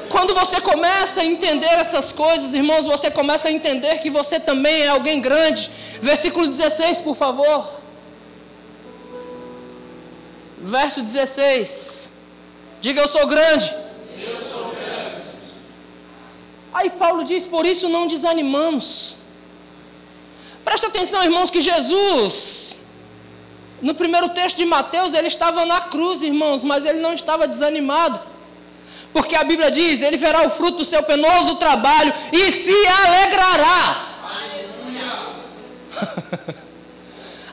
Quando 0.08 0.32
você 0.32 0.60
começa 0.60 1.20
a 1.20 1.24
entender 1.24 1.66
essas 1.66 2.12
coisas, 2.12 2.54
irmãos, 2.54 2.86
você 2.86 3.10
começa 3.10 3.48
a 3.48 3.52
entender 3.52 3.98
que 3.98 4.08
você 4.08 4.38
também 4.38 4.82
é 4.82 4.88
alguém 4.88 5.20
grande. 5.20 5.70
Versículo 6.00 6.46
16, 6.46 7.00
por 7.00 7.16
favor. 7.16 7.83
Verso 10.64 11.02
16. 11.02 12.14
Diga 12.80 13.02
eu 13.02 13.08
sou 13.08 13.26
grande. 13.26 13.70
Eu 14.16 14.42
sou 14.42 14.70
grande. 14.70 15.22
Aí 16.72 16.88
Paulo 16.88 17.22
diz: 17.22 17.46
por 17.46 17.66
isso 17.66 17.86
não 17.86 18.06
desanimamos. 18.06 19.18
Presta 20.64 20.86
atenção, 20.86 21.22
irmãos, 21.22 21.50
que 21.50 21.60
Jesus, 21.60 22.80
no 23.82 23.94
primeiro 23.94 24.30
texto 24.30 24.56
de 24.56 24.64
Mateus, 24.64 25.12
ele 25.12 25.28
estava 25.28 25.66
na 25.66 25.82
cruz, 25.82 26.22
irmãos, 26.22 26.64
mas 26.64 26.86
ele 26.86 26.98
não 26.98 27.12
estava 27.12 27.46
desanimado. 27.46 28.18
Porque 29.12 29.36
a 29.36 29.44
Bíblia 29.44 29.70
diz: 29.70 30.00
ele 30.00 30.16
verá 30.16 30.46
o 30.46 30.50
fruto 30.50 30.78
do 30.78 30.84
seu 30.86 31.02
penoso 31.02 31.56
trabalho 31.56 32.14
e 32.32 32.50
se 32.50 32.86
alegrará. 32.86 34.06
Aleluia. 34.40 35.12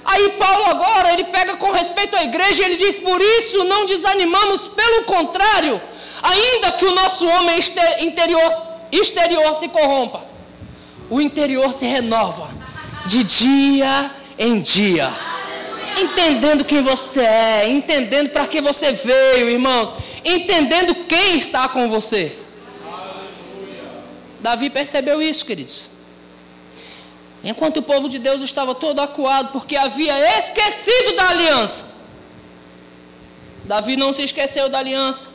Aí 0.03 0.29
Paulo 0.29 0.65
agora, 0.65 1.13
ele 1.13 1.25
pega 1.25 1.55
com 1.57 1.71
respeito 1.71 2.15
à 2.15 2.23
igreja 2.23 2.63
ele 2.63 2.75
diz: 2.75 2.97
"Por 2.97 3.21
isso 3.21 3.63
não 3.65 3.85
desanimamos, 3.85 4.67
pelo 4.67 5.03
contrário, 5.03 5.81
ainda 6.21 6.71
que 6.73 6.85
o 6.85 6.95
nosso 6.95 7.27
homem 7.27 7.59
interior, 7.99 8.51
exterior 8.91 9.55
se 9.55 9.67
corrompa, 9.67 10.25
o 11.09 11.21
interior 11.21 11.71
se 11.73 11.85
renova 11.85 12.49
de 13.05 13.23
dia 13.23 14.11
em 14.37 14.59
dia." 14.59 15.13
Entendendo 15.97 16.63
quem 16.63 16.81
você 16.81 17.21
é, 17.21 17.69
entendendo 17.69 18.29
para 18.29 18.47
que 18.47 18.61
você 18.61 18.93
veio, 18.93 19.49
irmãos, 19.49 19.93
entendendo 20.23 20.95
quem 21.05 21.37
está 21.37 21.67
com 21.67 21.89
você. 21.89 22.37
Davi 24.39 24.69
percebeu 24.69 25.21
isso, 25.21 25.45
queridos. 25.45 25.90
Enquanto 27.43 27.77
o 27.77 27.81
povo 27.81 28.07
de 28.07 28.19
Deus 28.19 28.41
estava 28.41 28.75
todo 28.75 28.99
acuado 28.99 29.51
porque 29.51 29.75
havia 29.75 30.13
esquecido 30.37 31.15
da 31.15 31.29
aliança. 31.29 31.91
Davi 33.65 33.95
não 33.95 34.13
se 34.13 34.23
esqueceu 34.23 34.69
da 34.69 34.79
aliança. 34.79 35.29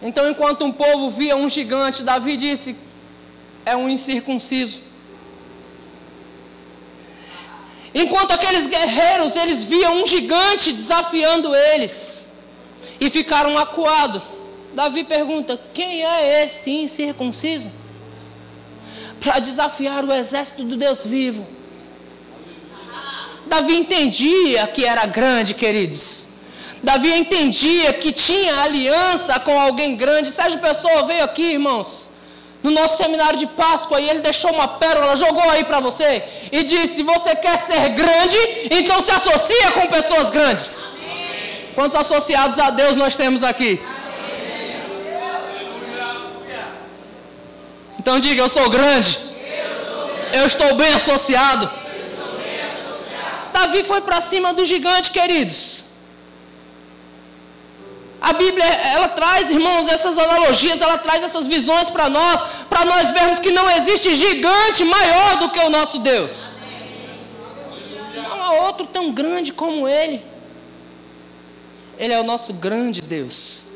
Então, 0.00 0.28
enquanto 0.30 0.64
um 0.64 0.72
povo 0.72 1.10
via 1.10 1.36
um 1.36 1.48
gigante, 1.48 2.02
Davi 2.02 2.36
disse: 2.36 2.76
É 3.64 3.76
um 3.76 3.88
incircunciso. 3.88 4.80
Enquanto 7.94 8.32
aqueles 8.32 8.66
guerreiros, 8.66 9.34
eles 9.34 9.64
viam 9.64 10.02
um 10.02 10.06
gigante 10.06 10.72
desafiando 10.72 11.54
eles 11.54 12.32
e 13.00 13.08
ficaram 13.10 13.56
acuados. 13.58 14.22
Davi 14.74 15.04
pergunta: 15.04 15.60
Quem 15.74 16.04
é 16.04 16.44
esse 16.44 16.70
incircunciso? 16.70 17.70
Para 19.20 19.38
desafiar 19.38 20.04
o 20.04 20.12
exército 20.12 20.64
do 20.64 20.76
Deus 20.76 21.04
vivo. 21.04 21.46
Davi 23.46 23.76
entendia 23.76 24.66
que 24.66 24.84
era 24.84 25.06
grande, 25.06 25.54
queridos. 25.54 26.28
Davi 26.82 27.12
entendia 27.12 27.92
que 27.94 28.12
tinha 28.12 28.62
aliança 28.62 29.40
com 29.40 29.58
alguém 29.58 29.96
grande. 29.96 30.30
Sérgio 30.30 30.60
Pessoa 30.60 31.04
veio 31.04 31.24
aqui, 31.24 31.52
irmãos, 31.52 32.10
no 32.62 32.70
nosso 32.70 33.02
seminário 33.02 33.38
de 33.38 33.46
Páscoa, 33.46 34.00
e 34.00 34.08
ele 34.08 34.20
deixou 34.20 34.52
uma 34.52 34.68
pérola, 34.68 35.16
jogou 35.16 35.48
aí 35.50 35.64
para 35.64 35.80
você, 35.80 36.22
e 36.52 36.62
disse: 36.62 36.96
Se 36.96 37.02
você 37.02 37.34
quer 37.36 37.58
ser 37.58 37.88
grande, 37.90 38.36
então 38.70 39.02
se 39.02 39.10
associa 39.10 39.72
com 39.72 39.86
pessoas 39.88 40.30
grandes. 40.30 40.94
Quantos 41.74 41.96
associados 41.96 42.58
a 42.58 42.70
Deus 42.70 42.96
nós 42.96 43.16
temos 43.16 43.42
aqui? 43.42 43.80
Então 48.08 48.18
diga: 48.18 48.40
Eu 48.42 48.48
sou 48.48 48.70
grande. 48.70 49.18
Eu, 50.32 50.46
estou 50.46 50.74
bem 50.76 50.94
associado. 50.94 51.70
Davi 53.52 53.82
foi 53.82 54.00
para 54.00 54.18
cima 54.22 54.54
do 54.54 54.64
gigante, 54.64 55.10
queridos. 55.10 55.84
A 58.18 58.32
Bíblia, 58.32 58.64
ela 58.64 59.08
traz, 59.08 59.50
irmãos, 59.50 59.86
essas 59.88 60.16
analogias, 60.16 60.80
ela 60.80 60.96
traz 60.96 61.22
essas 61.22 61.46
visões 61.46 61.90
para 61.90 62.08
nós, 62.08 62.42
para 62.70 62.86
nós 62.86 63.10
vermos 63.10 63.38
que 63.40 63.52
não 63.52 63.68
existe 63.70 64.16
gigante 64.16 64.84
maior 64.84 65.36
do 65.40 65.50
que 65.50 65.60
o 65.60 65.68
nosso 65.68 65.98
Deus. 65.98 66.58
Não 68.14 68.42
há 68.42 68.52
outro 68.68 68.86
tão 68.86 69.12
grande 69.12 69.52
como 69.52 69.86
Ele. 69.86 70.24
Ele 71.98 72.14
é 72.14 72.18
o 72.18 72.24
nosso 72.24 72.54
grande 72.54 73.02
Deus. 73.02 73.67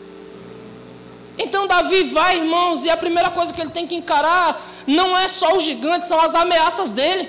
Então 1.43 1.67
Davi 1.67 2.05
vai, 2.05 2.37
irmãos, 2.37 2.85
e 2.85 2.91
a 2.91 2.97
primeira 2.97 3.31
coisa 3.31 3.53
que 3.53 3.61
ele 3.61 3.71
tem 3.71 3.87
que 3.87 3.97
encarar 3.97 4.65
não 4.87 5.19
é 5.19 5.27
só 5.27 5.57
o 5.57 5.61
gigante, 5.61 6.07
são 6.07 6.21
as 6.21 6.35
ameaças 6.35 6.93
dele. 6.93 7.29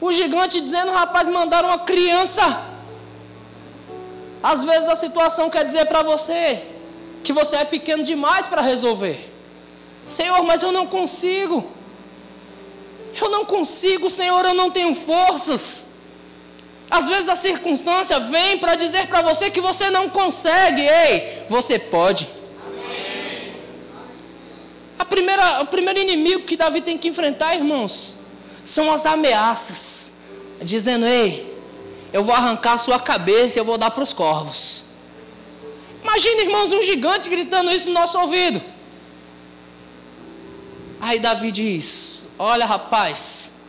O 0.00 0.12
gigante 0.12 0.60
dizendo, 0.60 0.92
rapaz, 0.92 1.26
mandaram 1.28 1.68
uma 1.68 1.78
criança. 1.78 2.44
Às 4.42 4.62
vezes 4.62 4.88
a 4.88 4.96
situação 4.96 5.48
quer 5.48 5.64
dizer 5.64 5.86
para 5.86 6.02
você 6.02 6.66
que 7.24 7.32
você 7.32 7.56
é 7.56 7.64
pequeno 7.64 8.02
demais 8.02 8.46
para 8.46 8.60
resolver. 8.60 9.32
Senhor, 10.06 10.42
mas 10.42 10.62
eu 10.62 10.70
não 10.70 10.86
consigo. 10.86 11.66
Eu 13.20 13.30
não 13.30 13.46
consigo, 13.46 14.10
Senhor, 14.10 14.44
eu 14.44 14.54
não 14.54 14.70
tenho 14.70 14.94
forças. 14.94 15.94
Às 16.90 17.08
vezes 17.08 17.30
a 17.30 17.34
circunstância 17.34 18.20
vem 18.20 18.58
para 18.58 18.74
dizer 18.74 19.06
para 19.06 19.22
você 19.22 19.50
que 19.50 19.60
você 19.60 19.90
não 19.90 20.10
consegue. 20.10 20.82
Ei, 20.82 21.46
você 21.48 21.78
pode 21.78 22.35
primeira, 25.04 25.60
o 25.62 25.66
primeiro 25.66 25.98
inimigo 25.98 26.44
que 26.44 26.56
Davi 26.56 26.80
tem 26.80 26.96
que 26.96 27.08
enfrentar, 27.08 27.54
irmãos, 27.54 28.18
são 28.64 28.90
as 28.92 29.04
ameaças, 29.06 30.14
dizendo: 30.62 31.06
Ei, 31.06 31.54
eu 32.12 32.24
vou 32.24 32.34
arrancar 32.34 32.74
a 32.74 32.78
sua 32.78 32.98
cabeça 32.98 33.58
e 33.58 33.60
eu 33.60 33.64
vou 33.64 33.76
dar 33.76 33.90
para 33.90 34.02
os 34.02 34.12
corvos. 34.12 34.86
Imagina, 36.02 36.42
irmãos, 36.42 36.72
um 36.72 36.82
gigante 36.82 37.28
gritando 37.28 37.70
isso 37.70 37.86
no 37.86 37.92
nosso 37.92 38.18
ouvido. 38.18 38.62
Aí 41.00 41.18
Davi 41.18 41.52
diz: 41.52 42.30
Olha, 42.38 42.64
rapaz, 42.64 43.60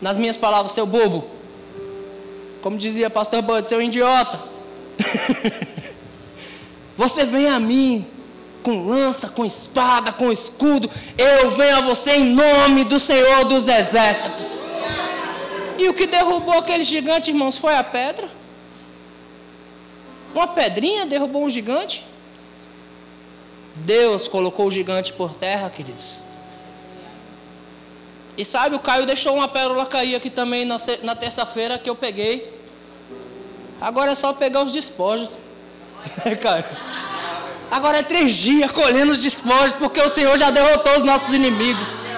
nas 0.00 0.16
minhas 0.16 0.36
palavras, 0.36 0.72
seu 0.72 0.86
bobo, 0.86 1.30
como 2.62 2.76
dizia 2.76 3.10
pastor 3.10 3.42
Bud, 3.42 3.66
seu 3.66 3.82
idiota. 3.82 4.42
Você 6.96 7.24
vem 7.26 7.48
a 7.48 7.58
mim 7.58 8.06
com 8.62 8.86
lança, 8.86 9.28
com 9.28 9.44
espada, 9.44 10.12
com 10.12 10.30
escudo. 10.30 10.88
Eu 11.18 11.50
venho 11.50 11.76
a 11.76 11.80
você 11.80 12.12
em 12.12 12.24
nome 12.24 12.84
do 12.84 12.98
Senhor 12.98 13.44
dos 13.44 13.68
Exércitos. 13.68 14.72
E 15.78 15.88
o 15.88 15.94
que 15.94 16.06
derrubou 16.06 16.54
aquele 16.58 16.84
gigante, 16.84 17.30
irmãos, 17.30 17.58
foi 17.58 17.74
a 17.74 17.82
pedra? 17.82 18.28
Uma 20.34 20.46
pedrinha 20.46 21.04
derrubou 21.04 21.44
um 21.44 21.50
gigante? 21.50 22.06
Deus 23.74 24.28
colocou 24.28 24.66
o 24.66 24.70
gigante 24.70 25.12
por 25.12 25.34
terra, 25.34 25.68
queridos. 25.70 26.24
E 28.36 28.44
sabe, 28.44 28.76
o 28.76 28.78
Caio 28.78 29.04
deixou 29.04 29.34
uma 29.34 29.48
pérola 29.48 29.84
cair 29.84 30.14
aqui 30.14 30.30
também 30.30 30.64
na, 30.64 31.14
terça-feira 31.14 31.78
que 31.78 31.88
eu 31.88 31.94
peguei. 31.94 32.60
Agora 33.80 34.12
é 34.12 34.14
só 34.14 34.32
pegar 34.32 34.64
os 34.64 34.72
despojos. 34.72 35.38
Caio. 36.40 36.64
Agora 37.72 38.00
é 38.00 38.02
três 38.02 38.34
dias 38.34 38.70
colhendo 38.70 39.12
os 39.12 39.18
despojos, 39.18 39.72
porque 39.72 39.98
o 40.02 40.10
Senhor 40.10 40.36
já 40.36 40.50
derrotou 40.50 40.94
os 40.98 41.02
nossos 41.02 41.32
inimigos. 41.32 42.14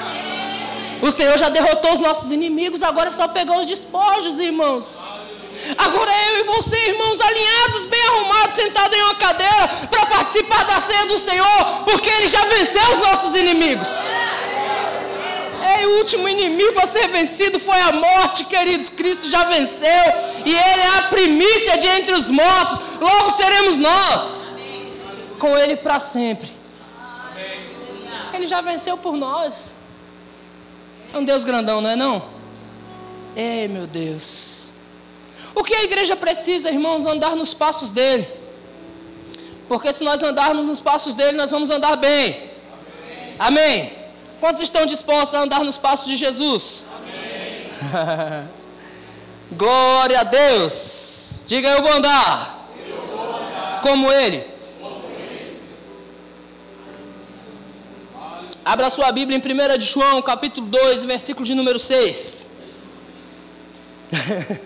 O 1.01 1.13
Senhor 1.13 1.39
já 1.39 1.49
derrotou 1.49 1.93
os 1.93 2.01
nossos 2.01 2.33
inimigos, 2.33 2.83
agora 2.83 3.11
é 3.11 3.13
só 3.13 3.29
pegar 3.29 3.61
os 3.61 3.67
despojos, 3.69 4.41
irmãos. 4.41 5.09
Agora 5.79 6.11
eu 6.27 6.41
e 6.41 6.43
você, 6.43 6.77
irmãos, 6.89 7.21
alinhados, 7.21 7.85
bem 7.85 8.05
arrumados, 8.05 8.57
sentados 8.57 8.99
em 8.99 9.03
uma 9.03 9.15
cadeira, 9.15 9.69
para 9.89 10.07
participar 10.07 10.65
da 10.65 10.81
ceia 10.81 11.07
do 11.07 11.19
Senhor, 11.21 11.65
porque 11.85 12.11
Ele 12.11 12.27
já 12.27 12.45
venceu 12.47 12.83
os 12.95 12.99
nossos 12.99 13.35
inimigos. 13.37 13.89
É, 15.63 15.87
o 15.87 15.99
último 15.99 16.29
inimigo 16.29 16.81
a 16.81 16.87
ser 16.89 17.07
vencido 17.07 17.61
foi 17.61 17.81
a 17.81 17.93
morte, 17.93 18.43
queridos. 18.47 18.89
Cristo 18.89 19.31
já 19.31 19.45
venceu, 19.45 20.05
e 20.45 20.53
Ele 20.53 20.83
é 20.83 20.97
a 20.99 21.03
primícia 21.03 21.79
de 21.79 21.87
entre 21.87 22.17
os 22.17 22.29
mortos, 22.29 22.81
logo 23.01 23.31
seremos 23.31 23.79
nós, 23.79 24.54
com 25.45 25.59
Ele 25.59 25.77
para 25.77 26.01
sempre. 26.01 26.51
Ele 28.33 28.47
já 28.47 28.63
venceu 28.63 28.97
por 28.97 29.15
nós. 29.15 29.77
É 31.13 31.19
um 31.19 31.25
Deus 31.25 31.45
grandão, 31.45 31.83
não 31.83 31.91
é 31.91 31.95
não? 31.95 32.31
Ei, 33.37 33.69
meu 33.69 33.87
Deus. 33.87 34.73
O 35.55 35.63
que 35.63 35.75
a 35.75 35.85
igreja 35.85 36.17
precisa, 36.17 36.71
irmãos, 36.71 37.05
andar 37.05 37.37
nos 37.37 37.53
passos 37.53 37.91
dele. 37.93 38.27
Porque 39.69 39.93
se 39.93 40.03
nós 40.03 40.23
andarmos 40.23 40.65
nos 40.65 40.81
passos 40.81 41.15
dele, 41.15 41.37
nós 41.37 41.51
vamos 41.51 41.69
andar 41.69 41.97
bem. 41.97 42.51
Amém. 43.39 43.61
Amém. 43.69 43.93
Quantos 44.41 44.63
estão 44.63 44.87
dispostos 44.87 45.35
a 45.35 45.43
andar 45.43 45.63
nos 45.63 45.77
passos 45.77 46.07
de 46.07 46.17
Jesus? 46.17 46.87
Amém. 47.93 48.49
Glória 49.53 50.21
a 50.21 50.25
Deus. 50.25 51.45
Diga 51.47 51.69
eu 51.69 51.83
vou 51.83 51.93
andar. 51.93 52.67
Eu 52.89 52.97
vou 53.07 53.29
andar. 53.29 53.81
Como 53.83 54.11
ele. 54.11 54.54
Abra 58.65 58.89
sua 58.91 59.13
Bíblia 59.13 59.37
em 59.37 59.41
1 59.41 59.79
de 59.79 59.85
João, 59.85 60.23
capítulo 60.23 60.67
2, 60.69 61.05
versículo 61.05 61.45
de 61.45 61.55
número 61.55 61.79
6. 61.79 62.47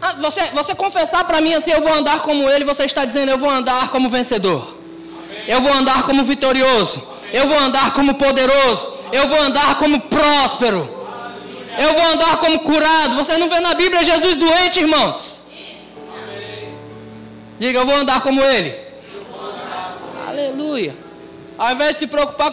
ah, 0.00 0.14
você, 0.14 0.40
você 0.52 0.74
confessar 0.74 1.24
para 1.24 1.40
mim 1.42 1.52
assim, 1.52 1.70
eu 1.70 1.82
vou 1.82 1.92
andar 1.92 2.22
como 2.22 2.48
ele, 2.48 2.64
você 2.64 2.84
está 2.84 3.04
dizendo, 3.04 3.30
eu 3.30 3.36
vou 3.36 3.50
andar 3.50 3.90
como 3.90 4.08
vencedor. 4.08 4.78
Eu 5.46 5.60
vou 5.60 5.72
andar 5.72 6.04
como 6.04 6.24
vitorioso. 6.24 7.06
Eu 7.30 7.46
vou 7.46 7.58
andar 7.58 7.92
como 7.92 8.14
poderoso. 8.14 8.90
Eu 9.12 9.28
vou 9.28 9.38
andar 9.38 9.76
como 9.76 10.00
próspero. 10.00 10.88
Eu 11.78 11.92
vou 11.92 12.04
andar 12.04 12.38
como 12.38 12.60
curado. 12.60 13.16
Você 13.16 13.36
não 13.36 13.50
vê 13.50 13.60
na 13.60 13.74
Bíblia 13.74 14.02
Jesus 14.02 14.38
doente, 14.38 14.80
irmãos? 14.80 15.46
Diga, 17.58 17.80
eu 17.80 17.86
vou 17.86 17.96
andar 17.96 18.22
como 18.22 18.42
ele. 18.42 18.74
Aleluia. 20.26 21.07
Ao 21.58 21.72
invés 21.72 21.94
de 21.94 21.98
se 21.98 22.06
preocupar 22.06 22.52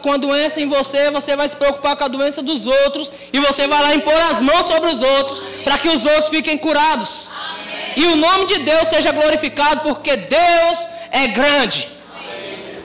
com 0.00 0.12
a, 0.12 0.16
doença 0.16 0.58
em 0.58 0.66
você, 0.66 1.10
você 1.10 1.36
vai 1.36 1.46
se 1.46 1.54
preocupar 1.54 1.94
com 1.94 2.04
a 2.04 2.08
doença 2.08 2.42
dos 2.42 2.66
outros. 2.66 3.12
E 3.30 3.38
você 3.38 3.68
vai 3.68 3.82
lá 3.82 3.94
impor 3.94 4.16
as 4.16 4.40
mãos 4.40 4.66
sobre 4.66 4.90
os 4.90 5.02
outros, 5.02 5.40
para 5.62 5.76
que 5.76 5.88
os 5.90 6.06
outros 6.06 6.30
fiquem 6.30 6.56
curados. 6.56 7.30
Amém. 7.30 7.92
E 7.96 8.06
o 8.06 8.16
nome 8.16 8.46
de 8.46 8.60
Deus 8.60 8.88
seja 8.88 9.12
glorificado, 9.12 9.80
porque 9.80 10.16
Deus 10.16 10.78
é 11.10 11.26
grande. 11.28 11.86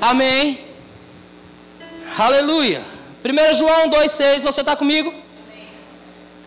Amém. 0.02 0.60
Amém. 0.60 0.68
Aleluia. 2.18 2.82
1 3.24 3.54
João 3.54 3.90
2,6, 3.90 4.42
você 4.42 4.60
está 4.60 4.76
comigo? 4.76 5.08
Amém. 5.10 5.68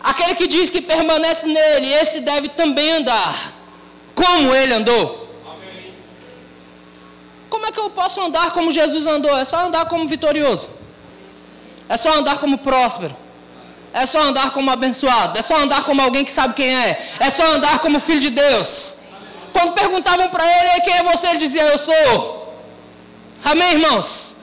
Aquele 0.03 0.35
que 0.35 0.45
diz 0.45 0.69
que 0.69 0.81
permanece 0.81 1.47
nele, 1.47 1.91
esse 1.93 2.19
deve 2.19 2.49
também 2.49 2.91
andar 2.91 3.53
como 4.13 4.53
ele 4.53 4.73
andou. 4.75 5.24
Como 7.65 7.73
é 7.73 7.73
que 7.73 7.79
eu 7.79 7.89
posso 7.89 8.21
andar 8.21 8.51
como 8.51 8.69
Jesus 8.69 9.07
andou? 9.07 9.35
É 9.35 9.43
só 9.43 9.65
andar 9.65 9.85
como 9.85 10.07
vitorioso. 10.07 10.69
É 11.89 11.97
só 11.97 12.13
andar 12.13 12.37
como 12.37 12.59
próspero. 12.59 13.17
É 13.91 14.05
só 14.05 14.21
andar 14.21 14.51
como 14.51 14.69
abençoado. 14.69 15.39
É 15.39 15.41
só 15.41 15.55
andar 15.57 15.83
como 15.83 15.99
alguém 15.99 16.23
que 16.23 16.31
sabe 16.31 16.53
quem 16.53 16.77
é. 16.77 17.03
É 17.19 17.31
só 17.31 17.43
andar 17.53 17.79
como 17.79 17.99
filho 17.99 18.19
de 18.19 18.29
Deus. 18.29 18.99
Quando 19.51 19.73
perguntavam 19.73 20.29
para 20.29 20.45
ele 20.45 20.81
quem 20.81 20.93
é 20.93 21.03
você, 21.03 21.25
ele 21.25 21.39
dizia: 21.39 21.63
Eu 21.63 21.79
sou. 21.79 22.53
Amém, 23.43 23.71
irmãos? 23.71 24.37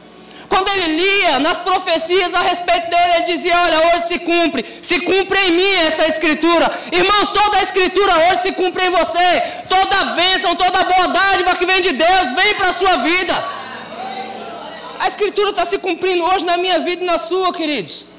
Quando 0.52 0.68
ele 0.68 0.96
lia 1.00 1.38
nas 1.38 1.58
profecias 1.60 2.34
a 2.34 2.42
respeito 2.42 2.90
dele, 2.90 3.12
ele 3.14 3.24
dizia: 3.24 3.58
Olha, 3.58 3.78
hoje 3.86 4.08
se 4.08 4.18
cumpre, 4.18 4.62
se 4.82 5.00
cumpre 5.00 5.38
em 5.46 5.52
mim 5.52 5.74
essa 5.86 6.06
escritura. 6.06 6.70
Irmãos, 6.92 7.30
toda 7.30 7.56
a 7.56 7.62
escritura 7.62 8.12
hoje 8.28 8.42
se 8.42 8.52
cumpre 8.52 8.84
em 8.84 8.90
você. 8.90 9.42
Toda 9.66 10.00
a 10.00 10.04
bênção, 10.14 10.54
toda 10.54 10.80
a 10.80 10.84
boa 10.84 11.08
dádiva 11.08 11.56
que 11.56 11.64
vem 11.64 11.80
de 11.80 11.92
Deus 11.92 12.32
vem 12.32 12.54
para 12.56 12.68
a 12.68 12.74
sua 12.74 12.96
vida. 12.98 13.32
A 15.00 15.08
escritura 15.08 15.48
está 15.50 15.64
se 15.64 15.78
cumprindo 15.78 16.22
hoje 16.22 16.44
na 16.44 16.58
minha 16.58 16.80
vida 16.80 17.02
e 17.02 17.06
na 17.06 17.18
sua, 17.18 17.50
queridos. 17.54 18.11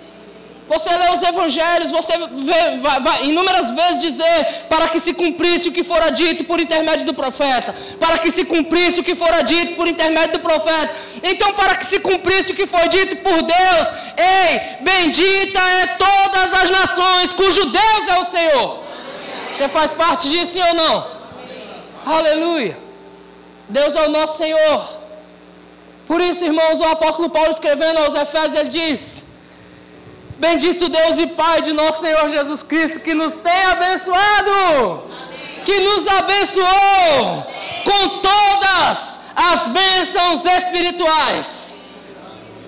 Você 0.67 0.89
lê 0.95 1.09
os 1.13 1.21
evangelhos, 1.21 1.91
você 1.91 2.13
vê, 2.17 2.77
vai, 2.79 2.99
vai, 3.01 3.25
inúmeras 3.25 3.69
vezes 3.71 4.01
dizer 4.01 4.65
para 4.69 4.87
que 4.87 4.99
se 4.99 5.13
cumprisse 5.13 5.67
o 5.67 5.71
que 5.73 5.83
fora 5.83 6.09
dito 6.09 6.45
por 6.45 6.59
intermédio 6.59 7.05
do 7.05 7.13
profeta, 7.13 7.75
para 7.99 8.17
que 8.17 8.31
se 8.31 8.45
cumprisse 8.45 9.01
o 9.01 9.03
que 9.03 9.13
fora 9.13 9.41
dito 9.41 9.75
por 9.75 9.87
intermédio 9.87 10.33
do 10.33 10.39
profeta. 10.39 10.95
Então, 11.21 11.53
para 11.53 11.75
que 11.75 11.85
se 11.85 11.99
cumprisse 11.99 12.53
o 12.53 12.55
que 12.55 12.65
foi 12.65 12.87
dito 12.87 13.17
por 13.17 13.41
Deus, 13.41 13.87
ei, 14.17 14.77
bendita 14.81 15.59
é 15.59 15.87
todas 15.97 16.53
as 16.53 16.69
nações 16.69 17.33
cujo 17.33 17.65
Deus 17.65 18.07
é 18.07 18.19
o 18.19 18.25
Senhor. 18.25 18.83
Você 19.51 19.67
faz 19.67 19.91
parte 19.93 20.29
disso, 20.29 20.57
ou 20.59 20.73
não? 20.75 21.07
Aleluia. 22.05 22.77
Deus 23.67 23.95
é 23.95 24.07
o 24.07 24.09
nosso 24.09 24.37
Senhor. 24.37 24.97
Por 26.05 26.21
isso, 26.21 26.45
irmãos, 26.45 26.79
o 26.79 26.85
apóstolo 26.85 27.29
Paulo 27.29 27.51
escrevendo 27.51 27.99
aos 27.99 28.15
Efésios, 28.15 28.55
ele 28.55 28.69
diz 28.69 29.32
Bendito 30.43 30.89
Deus 30.89 31.19
e 31.19 31.27
Pai 31.27 31.61
de 31.61 31.71
nosso 31.71 32.01
Senhor 32.01 32.27
Jesus 32.27 32.63
Cristo, 32.63 32.99
que 32.99 33.13
nos 33.13 33.33
tem 33.33 33.63
abençoado, 33.71 34.51
Amém. 34.51 35.63
que 35.63 35.79
nos 35.79 36.05
abençoou 36.05 37.21
Amém. 37.21 37.83
com 37.85 38.09
todas 38.19 39.21
as 39.33 39.69
bênçãos 39.69 40.45
espirituais. 40.45 41.79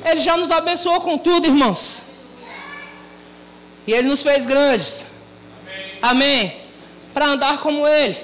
Ele 0.06 0.22
já 0.22 0.38
nos 0.38 0.52
abençoou 0.52 1.02
com 1.02 1.18
tudo, 1.18 1.48
irmãos. 1.48 2.06
E 3.86 3.92
Ele 3.92 4.08
nos 4.08 4.24
fez 4.24 4.46
grandes. 4.46 5.08
Amém. 6.02 6.40
Amém. 6.42 6.62
Para 7.14 7.26
andar 7.26 7.58
como 7.58 7.86
Ele, 7.86 8.18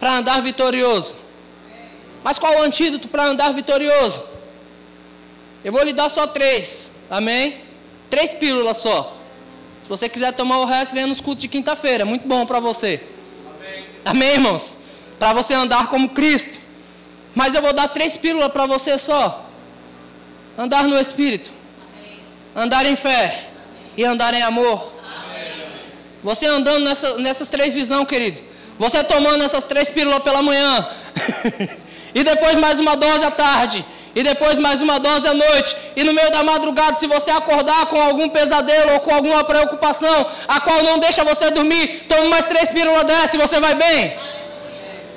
para 0.00 0.14
andar 0.14 0.40
vitorioso. 0.40 1.14
Mas 2.22 2.38
qual 2.38 2.54
o 2.54 2.62
antídoto 2.62 3.06
para 3.06 3.24
andar 3.24 3.52
vitorioso? 3.52 4.24
Eu 5.62 5.72
vou 5.72 5.82
lhe 5.82 5.92
dar 5.92 6.08
só 6.08 6.26
três. 6.26 6.94
Amém? 7.10 7.63
Três 8.14 8.32
pílulas 8.32 8.76
só. 8.76 9.12
Se 9.82 9.88
você 9.88 10.08
quiser 10.08 10.32
tomar 10.34 10.58
o 10.58 10.64
resto, 10.66 10.94
venha 10.94 11.08
nos 11.08 11.20
cultos 11.20 11.42
de 11.42 11.48
quinta-feira. 11.48 12.04
Muito 12.04 12.28
bom 12.28 12.46
para 12.46 12.60
você. 12.60 13.02
Amém. 13.44 13.84
Amém, 14.04 14.28
irmãos? 14.34 14.78
Para 15.18 15.32
você 15.32 15.52
andar 15.52 15.88
como 15.88 16.08
Cristo. 16.10 16.60
Mas 17.34 17.56
eu 17.56 17.60
vou 17.60 17.72
dar 17.72 17.88
três 17.88 18.16
pílulas 18.16 18.52
para 18.52 18.66
você 18.66 18.96
só. 19.00 19.50
Andar 20.56 20.84
no 20.84 20.96
Espírito. 20.96 21.50
Amém. 21.92 22.20
Andar 22.54 22.86
em 22.86 22.94
fé. 22.94 23.24
Amém. 23.24 23.92
E 23.96 24.04
andar 24.04 24.32
em 24.32 24.42
amor. 24.42 24.92
Você 26.22 26.46
andando 26.46 26.84
nessa, 26.84 27.18
nessas 27.18 27.48
três 27.48 27.74
visões, 27.74 28.06
querido. 28.06 28.40
Você 28.78 29.02
tomando 29.02 29.42
essas 29.42 29.66
três 29.66 29.90
pílulas 29.90 30.20
pela 30.20 30.40
manhã. 30.40 30.88
e 32.14 32.22
depois 32.22 32.54
mais 32.58 32.78
uma 32.78 32.94
dose 32.94 33.24
à 33.24 33.32
tarde 33.32 33.84
e 34.14 34.22
depois 34.22 34.58
mais 34.58 34.80
uma 34.80 34.98
dose 35.00 35.26
à 35.26 35.34
noite, 35.34 35.76
e 35.96 36.04
no 36.04 36.12
meio 36.12 36.30
da 36.30 36.42
madrugada, 36.42 36.96
se 36.98 37.06
você 37.06 37.30
acordar 37.30 37.86
com 37.86 38.00
algum 38.00 38.28
pesadelo 38.28 38.92
ou 38.92 39.00
com 39.00 39.14
alguma 39.14 39.42
preocupação, 39.42 40.26
a 40.46 40.60
qual 40.60 40.82
não 40.82 40.98
deixa 40.98 41.24
você 41.24 41.50
dormir, 41.50 42.06
tome 42.08 42.28
mais 42.28 42.44
três 42.44 42.70
pílulas 42.70 43.04
dessa 43.04 43.36
e 43.36 43.40
você 43.40 43.58
vai 43.58 43.74
bem. 43.74 44.16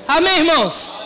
Amém, 0.07 0.37
irmãos? 0.39 1.03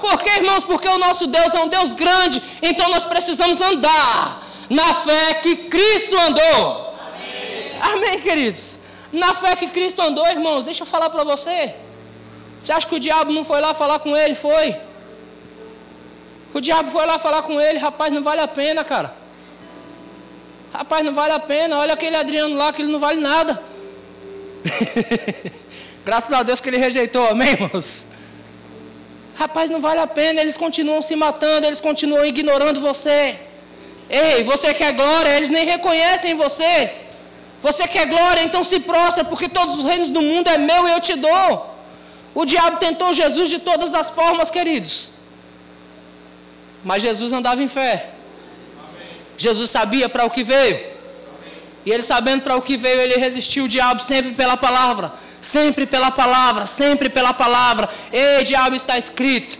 Por 0.00 0.20
que, 0.20 0.30
irmãos? 0.30 0.64
Porque 0.64 0.88
o 0.88 0.98
nosso 0.98 1.26
Deus 1.26 1.54
é 1.54 1.60
um 1.60 1.68
Deus 1.68 1.92
grande, 1.92 2.42
então 2.60 2.88
nós 2.90 3.04
precisamos 3.04 3.60
andar 3.60 4.42
na 4.68 4.94
fé 4.94 5.34
que 5.34 5.56
Cristo 5.56 6.16
andou. 6.18 6.94
Amém, 7.80 8.06
Amém 8.06 8.20
queridos? 8.20 8.80
Na 9.12 9.34
fé 9.34 9.54
que 9.56 9.68
Cristo 9.68 10.00
andou, 10.00 10.26
irmãos, 10.26 10.64
deixa 10.64 10.82
eu 10.82 10.86
falar 10.86 11.10
para 11.10 11.24
você. 11.24 11.74
Você 12.58 12.72
acha 12.72 12.86
que 12.86 12.94
o 12.94 13.00
diabo 13.00 13.32
não 13.32 13.44
foi 13.44 13.60
lá 13.60 13.74
falar 13.74 13.98
com 13.98 14.16
ele? 14.16 14.34
Foi. 14.34 14.76
O 16.54 16.60
diabo 16.60 16.90
foi 16.90 17.06
lá 17.06 17.18
falar 17.18 17.42
com 17.42 17.60
ele, 17.60 17.78
rapaz, 17.78 18.12
não 18.12 18.22
vale 18.22 18.40
a 18.40 18.48
pena, 18.48 18.84
cara. 18.84 19.22
Rapaz, 20.72 21.04
não 21.04 21.12
vale 21.12 21.32
a 21.34 21.38
pena. 21.38 21.78
Olha 21.78 21.92
aquele 21.92 22.16
Adriano 22.16 22.56
lá, 22.56 22.72
que 22.72 22.80
ele 22.82 22.92
não 22.92 22.98
vale 22.98 23.20
nada. 23.20 23.62
Graças 26.04 26.32
a 26.32 26.42
Deus 26.42 26.60
que 26.60 26.68
ele 26.68 26.78
rejeitou, 26.78 27.26
amém, 27.26 27.50
irmãos? 27.52 28.06
Rapaz, 29.34 29.70
não 29.70 29.80
vale 29.80 30.00
a 30.00 30.06
pena. 30.06 30.40
Eles 30.40 30.56
continuam 30.56 31.02
se 31.02 31.14
matando, 31.14 31.66
eles 31.66 31.80
continuam 31.80 32.24
ignorando 32.24 32.80
você. 32.80 33.38
Ei, 34.08 34.42
você 34.44 34.74
quer 34.74 34.92
glória, 34.92 35.36
eles 35.36 35.50
nem 35.50 35.64
reconhecem 35.66 36.34
você. 36.34 36.92
Você 37.60 37.86
quer 37.86 38.06
glória, 38.06 38.42
então 38.42 38.64
se 38.64 38.80
prostra, 38.80 39.24
porque 39.24 39.48
todos 39.48 39.78
os 39.78 39.84
reinos 39.84 40.10
do 40.10 40.20
mundo 40.20 40.48
é 40.48 40.58
meu 40.58 40.88
e 40.88 40.92
eu 40.92 41.00
te 41.00 41.14
dou. 41.14 41.70
O 42.34 42.44
diabo 42.44 42.78
tentou 42.78 43.12
Jesus 43.12 43.48
de 43.48 43.58
todas 43.58 43.94
as 43.94 44.10
formas, 44.10 44.50
queridos. 44.50 45.12
Mas 46.84 47.02
Jesus 47.02 47.32
andava 47.32 47.62
em 47.62 47.68
fé. 47.68 48.10
Jesus 49.36 49.70
sabia 49.70 50.08
para 50.08 50.24
o 50.24 50.30
que 50.30 50.42
veio. 50.42 50.92
E 51.84 51.90
ele 51.90 52.02
sabendo 52.02 52.42
para 52.42 52.56
o 52.56 52.62
que 52.62 52.76
veio, 52.76 53.00
ele 53.00 53.14
resistiu 53.14 53.64
o 53.64 53.68
diabo 53.68 54.00
sempre 54.00 54.32
pela 54.32 54.56
palavra, 54.56 55.12
sempre 55.40 55.84
pela 55.84 56.10
palavra, 56.10 56.66
sempre 56.66 57.08
pela 57.10 57.32
palavra. 57.32 57.88
Ei, 58.12 58.44
diabo 58.44 58.76
está 58.76 58.96
escrito. 58.96 59.58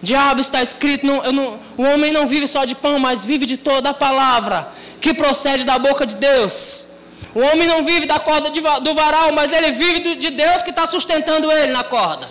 Diabo 0.00 0.40
está 0.40 0.62
escrito, 0.62 1.06
não, 1.06 1.22
não, 1.32 1.60
o 1.78 1.82
homem 1.82 2.12
não 2.12 2.26
vive 2.26 2.46
só 2.46 2.64
de 2.64 2.74
pão, 2.74 2.98
mas 2.98 3.24
vive 3.24 3.46
de 3.46 3.56
toda 3.56 3.90
a 3.90 3.94
palavra 3.94 4.68
que 5.00 5.14
procede 5.14 5.64
da 5.64 5.78
boca 5.78 6.06
de 6.06 6.16
Deus. 6.16 6.88
O 7.34 7.40
homem 7.40 7.66
não 7.66 7.82
vive 7.82 8.06
da 8.06 8.20
corda 8.20 8.50
de, 8.50 8.60
do 8.60 8.94
varal, 8.94 9.32
mas 9.32 9.52
ele 9.52 9.72
vive 9.72 10.00
do, 10.00 10.16
de 10.16 10.30
Deus 10.30 10.62
que 10.62 10.70
está 10.70 10.86
sustentando 10.86 11.50
ele 11.50 11.72
na 11.72 11.82
corda. 11.82 12.30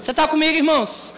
Você 0.00 0.10
está 0.10 0.28
comigo, 0.28 0.56
irmãos? 0.56 1.16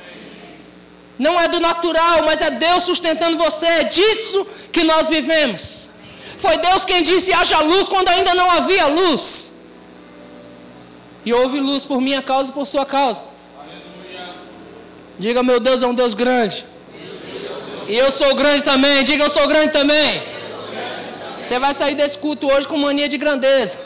Não 1.18 1.40
é 1.40 1.48
do 1.48 1.60
natural, 1.60 2.24
mas 2.24 2.40
é 2.40 2.50
Deus 2.50 2.84
sustentando 2.84 3.38
você. 3.38 3.66
É 3.66 3.84
disso 3.84 4.46
que 4.72 4.82
nós 4.82 5.08
vivemos. 5.08 5.90
Foi 6.38 6.58
Deus 6.58 6.84
quem 6.84 7.02
disse: 7.02 7.32
haja 7.32 7.60
luz 7.60 7.88
quando 7.88 8.08
ainda 8.08 8.34
não 8.34 8.50
havia 8.50 8.86
luz. 8.86 9.54
E 11.24 11.32
houve 11.32 11.58
luz 11.60 11.84
por 11.84 12.00
minha 12.00 12.20
causa 12.20 12.50
e 12.50 12.52
por 12.52 12.66
sua 12.66 12.84
causa. 12.84 13.22
Diga, 15.18 15.42
meu 15.42 15.60
Deus 15.60 15.82
é 15.82 15.86
um 15.86 15.94
Deus 15.94 16.12
grande. 16.12 16.66
E 17.88 17.96
eu 17.96 18.10
sou 18.10 18.34
grande 18.34 18.64
também. 18.64 19.04
Diga, 19.04 19.24
eu 19.24 19.30
sou 19.30 19.46
grande 19.46 19.72
também. 19.72 20.22
Você 21.38 21.58
vai 21.58 21.74
sair 21.74 21.94
desse 21.94 22.18
culto 22.18 22.50
hoje 22.50 22.66
com 22.66 22.76
mania 22.78 23.08
de 23.08 23.16
grandeza. 23.16 23.78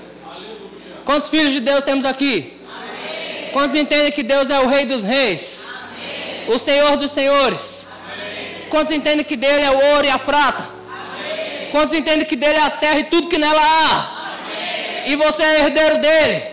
Quantos 1.04 1.28
filhos 1.28 1.52
de 1.52 1.60
Deus 1.60 1.82
temos 1.82 2.04
aqui? 2.04 2.58
Quantos 3.52 3.74
entendem 3.74 4.12
que 4.12 4.22
Deus 4.22 4.48
é 4.50 4.60
o 4.60 4.68
Rei 4.68 4.84
dos 4.84 5.02
Reis? 5.02 5.69
O 6.48 6.58
Senhor 6.58 6.96
dos 6.96 7.12
Senhores? 7.12 7.88
Quantos 8.68 8.92
entendem 8.92 9.24
que 9.24 9.36
dele 9.36 9.64
é 9.64 9.70
o 9.70 9.94
ouro 9.94 10.06
e 10.06 10.10
a 10.10 10.18
prata? 10.18 10.68
Quantos 11.70 11.94
entendem 11.94 12.26
que 12.26 12.36
dele 12.36 12.58
é 12.58 12.62
a 12.62 12.70
terra 12.70 12.98
e 12.98 13.04
tudo 13.04 13.28
que 13.28 13.38
nela 13.38 13.60
há? 13.60 14.20
E 15.06 15.16
você 15.16 15.42
é 15.42 15.60
herdeiro 15.60 15.98
dele? 15.98 16.44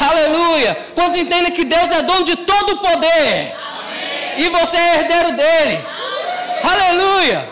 Aleluia. 0.00 0.76
Quantos 0.94 1.16
entendem 1.16 1.52
que 1.52 1.64
Deus 1.64 1.90
é 1.90 2.02
dono 2.02 2.22
de 2.22 2.36
todo 2.36 2.74
o 2.74 2.78
poder? 2.78 3.54
Amém. 3.54 4.44
E 4.44 4.48
você 4.48 4.76
é 4.76 4.94
herdeiro 4.96 5.32
dele? 5.32 5.84
Aleluia. 6.62 7.48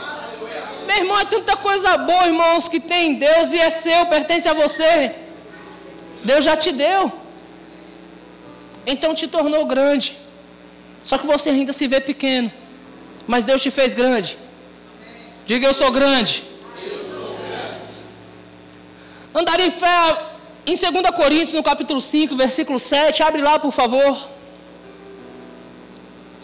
Meu 0.87 0.97
irmão, 0.99 1.19
é 1.19 1.25
tanta 1.25 1.57
coisa 1.57 1.97
boa, 1.99 2.27
irmãos, 2.27 2.69
que 2.69 2.79
tem 2.79 3.11
em 3.11 3.15
Deus 3.15 3.53
e 3.53 3.59
é 3.59 3.71
seu, 3.71 4.07
pertence 4.07 4.49
a 4.49 4.55
você. 4.55 5.15
Deus 6.23 6.45
já 6.45 6.57
te 6.57 6.71
deu. 6.73 7.13
Então 8.87 9.15
te 9.15 9.27
tornou 9.27 9.67
grande. 9.67 10.17
Só 11.09 11.17
que 11.19 11.27
você 11.27 11.51
ainda 11.51 11.73
se 11.73 11.87
vê 11.87 12.01
pequeno. 12.01 12.51
Mas 13.29 13.45
Deus 13.45 13.63
te 13.63 13.71
fez 13.71 13.95
grande. 13.95 14.37
Diga 15.47 15.65
eu 15.69 15.75
sou 15.81 15.91
grande. 15.93 16.43
Andar 19.33 19.61
em 19.61 19.71
fé 19.71 19.97
em 20.67 20.75
2 20.75 21.11
Coríntios, 21.15 21.53
no 21.53 21.63
capítulo 21.63 22.01
5, 22.01 22.35
versículo 22.35 22.81
7, 22.81 23.23
abre 23.23 23.41
lá, 23.41 23.57
por 23.57 23.71
favor. 23.71 24.31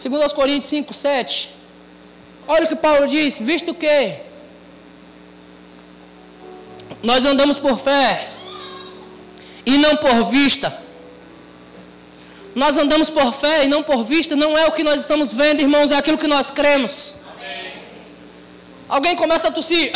2 0.01 0.31
Coríntios 0.31 0.69
5, 0.69 0.93
7. 0.93 1.49
Olha 2.47 2.63
o 2.63 2.67
que 2.69 2.75
Paulo 2.77 3.05
diz: 3.05 3.39
visto 3.41 3.73
que 3.73 4.19
nós 7.01 7.25
andamos 7.25 7.57
por 7.59 7.77
fé 7.77 8.29
e 9.65 9.77
não 9.77 9.97
por 9.97 10.23
vista. 10.23 10.82
Nós 12.55 12.77
andamos 12.77 13.09
por 13.09 13.33
fé 13.33 13.65
e 13.65 13.67
não 13.67 13.81
por 13.81 14.03
vista, 14.03 14.35
não 14.35 14.57
é 14.57 14.65
o 14.67 14.71
que 14.71 14.83
nós 14.83 14.99
estamos 15.01 15.33
vendo, 15.33 15.61
irmãos, 15.61 15.91
é 15.91 15.95
aquilo 15.95 16.17
que 16.17 16.27
nós 16.27 16.51
cremos. 16.51 17.15
Amém. 17.35 17.73
Alguém 18.87 19.15
começa 19.15 19.47
a 19.47 19.51
tossir, 19.51 19.91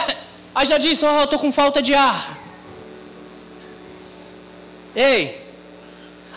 aí 0.54 0.66
já 0.66 0.78
diz: 0.78 1.02
oh, 1.02 1.06
eu 1.06 1.24
estou 1.24 1.38
com 1.38 1.52
falta 1.52 1.80
de 1.80 1.94
ar. 1.94 2.38
Ei, 4.94 5.42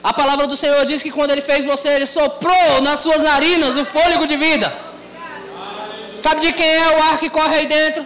a 0.04 0.14
palavra 0.14 0.46
do 0.46 0.56
Senhor 0.56 0.86
diz 0.86 1.02
que 1.02 1.10
quando 1.10 1.32
Ele 1.32 1.42
fez 1.42 1.66
você, 1.66 1.90
Ele 1.90 2.06
soprou 2.06 2.82
nas 2.82 3.00
suas 3.00 3.22
narinas 3.24 3.76
o 3.76 3.84
fôlego 3.84 4.28
de 4.28 4.38
vida. 4.38 4.72
Sabe 6.16 6.42
de 6.42 6.54
quem 6.54 6.76
é 6.76 6.90
o 6.96 7.04
ar 7.04 7.18
que 7.20 7.30
corre 7.30 7.56
aí 7.58 7.66
dentro? 7.66 8.06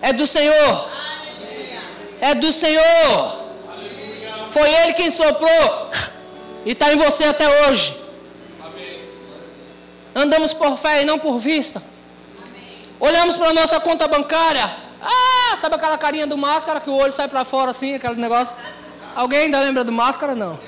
É 0.00 0.12
do 0.12 0.26
Senhor. 0.26 0.88
É 2.20 2.34
do 2.34 2.52
Senhor. 2.52 3.40
Foi 4.50 4.68
Ele 4.72 4.92
quem 4.94 5.10
soprou 5.10 5.90
e 6.64 6.72
está 6.72 6.92
em 6.92 6.96
você 6.96 7.24
até 7.24 7.68
hoje. 7.68 7.98
Andamos 10.14 10.52
por 10.52 10.76
fé 10.76 11.02
e 11.02 11.04
não 11.04 11.18
por 11.18 11.38
vista. 11.38 11.82
Olhamos 12.98 13.36
para 13.36 13.50
a 13.50 13.54
nossa 13.54 13.80
conta 13.80 14.06
bancária. 14.08 14.64
Ah, 15.00 15.56
sabe 15.58 15.76
aquela 15.76 15.96
carinha 15.96 16.26
do 16.26 16.36
máscara 16.36 16.80
que 16.80 16.90
o 16.90 16.94
olho 16.94 17.12
sai 17.12 17.28
para 17.28 17.44
fora 17.44 17.70
assim, 17.70 17.94
aquele 17.94 18.16
negócio? 18.16 18.56
Alguém 19.14 19.44
ainda 19.44 19.60
lembra 19.60 19.82
do 19.82 19.92
Máscara? 19.92 20.34
Não. 20.34 20.58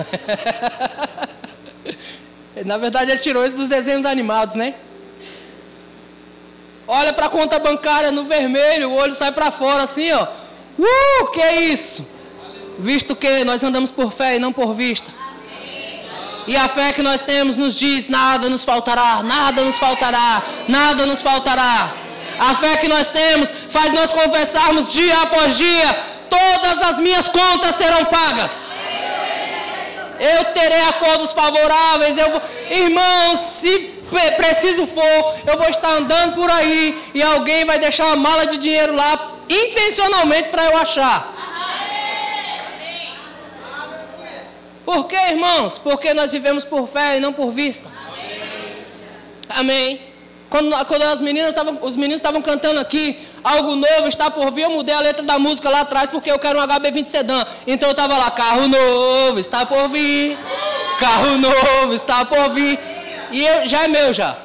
Na 2.64 2.76
verdade, 2.76 3.10
ele 3.10 3.20
tirou 3.20 3.46
isso 3.46 3.56
dos 3.56 3.68
desenhos 3.68 4.04
animados, 4.04 4.56
né? 4.56 4.74
Olha 6.86 7.12
para 7.12 7.26
a 7.26 7.30
conta 7.30 7.58
bancária 7.58 8.10
no 8.10 8.24
vermelho, 8.24 8.90
o 8.90 8.94
olho 8.94 9.14
sai 9.14 9.32
para 9.32 9.50
fora 9.50 9.84
assim, 9.84 10.10
ó. 10.12 10.26
Uh, 10.78 11.30
que 11.30 11.40
é 11.40 11.62
isso? 11.62 12.08
Visto 12.78 13.14
que 13.14 13.44
nós 13.44 13.62
andamos 13.62 13.90
por 13.90 14.12
fé 14.12 14.36
e 14.36 14.38
não 14.38 14.52
por 14.52 14.74
vista. 14.74 15.10
E 16.46 16.56
a 16.56 16.68
fé 16.68 16.92
que 16.92 17.02
nós 17.02 17.22
temos 17.22 17.56
nos 17.56 17.74
diz: 17.74 18.08
nada 18.08 18.48
nos 18.48 18.64
faltará, 18.64 19.22
nada 19.22 19.64
nos 19.64 19.78
faltará, 19.78 20.42
nada 20.68 21.06
nos 21.06 21.20
faltará. 21.20 21.92
A 22.38 22.54
fé 22.54 22.76
que 22.76 22.88
nós 22.88 23.08
temos 23.08 23.50
faz 23.68 23.92
nós 23.92 24.12
confessarmos 24.12 24.92
dia 24.92 25.22
após 25.22 25.56
dia 25.56 26.12
todas 26.28 26.82
as 26.82 26.98
minhas 26.98 27.28
contas 27.28 27.76
serão 27.76 28.04
pagas. 28.06 28.72
Eu 30.18 30.44
terei 30.46 30.82
acordos 30.82 31.32
favoráveis. 31.32 32.16
Eu 32.16 32.30
vou... 32.30 32.42
Irmãos, 32.70 33.40
se 33.40 33.92
preciso 34.36 34.86
for, 34.86 35.34
eu 35.46 35.56
vou 35.58 35.68
estar 35.68 35.90
andando 35.90 36.34
por 36.34 36.50
aí 36.50 37.10
e 37.14 37.22
alguém 37.22 37.64
vai 37.64 37.78
deixar 37.78 38.06
uma 38.06 38.16
mala 38.16 38.46
de 38.46 38.58
dinheiro 38.58 38.94
lá 38.94 39.32
intencionalmente 39.48 40.48
para 40.48 40.64
eu 40.66 40.76
achar. 40.78 41.32
Por 44.84 45.06
quê, 45.06 45.16
irmãos? 45.30 45.78
Porque 45.78 46.12
nós 46.12 46.30
vivemos 46.30 46.64
por 46.64 46.86
fé 46.86 47.16
e 47.16 47.20
não 47.20 47.32
por 47.32 47.50
vista. 47.50 47.90
Amém. 49.48 50.00
Quando, 50.50 50.70
quando 50.84 51.02
as 51.02 51.20
meninas 51.20 51.50
estavam, 51.50 51.78
os 51.80 51.96
meninos 51.96 52.16
estavam 52.16 52.42
cantando 52.42 52.78
aqui, 52.78 53.18
algo 53.42 53.74
novo 53.74 54.06
está 54.06 54.30
por 54.30 54.50
vir, 54.52 54.62
eu 54.62 54.70
mudei 54.70 54.94
a 54.94 55.00
letra 55.00 55.22
da 55.22 55.38
música 55.38 55.70
lá 55.70 55.80
atrás 55.80 56.10
porque 56.10 56.30
eu 56.30 56.38
quero 56.38 56.58
um 56.58 56.62
HB20 56.62 57.06
sedã. 57.06 57.42
Então 57.66 57.88
eu 57.88 57.92
estava 57.92 58.18
lá, 58.18 58.30
carro 58.30 58.68
novo 58.68 59.38
está 59.38 59.64
por 59.64 59.88
vir, 59.88 60.38
carro 60.98 61.38
novo 61.38 61.94
está 61.94 62.24
por 62.24 62.50
vir. 62.50 62.78
E 63.30 63.42
eu, 63.42 63.64
já 63.64 63.84
é 63.84 63.88
meu 63.88 64.12
já. 64.12 64.36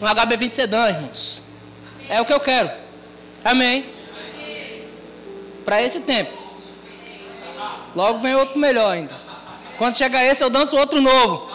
Um 0.00 0.06
HB20 0.06 0.50
sedã, 0.50 0.88
irmãos. 0.88 1.44
É 2.08 2.20
o 2.20 2.24
que 2.24 2.32
eu 2.32 2.40
quero. 2.40 2.70
Amém. 3.44 3.86
Para 5.64 5.82
esse 5.82 6.00
tempo. 6.00 6.43
Logo 7.94 8.18
vem 8.18 8.34
outro 8.34 8.58
melhor 8.58 8.90
ainda. 8.92 9.14
Quando 9.78 9.96
chegar 9.96 10.24
esse, 10.24 10.42
eu 10.42 10.50
danço 10.50 10.76
outro 10.76 11.00
novo. 11.00 11.50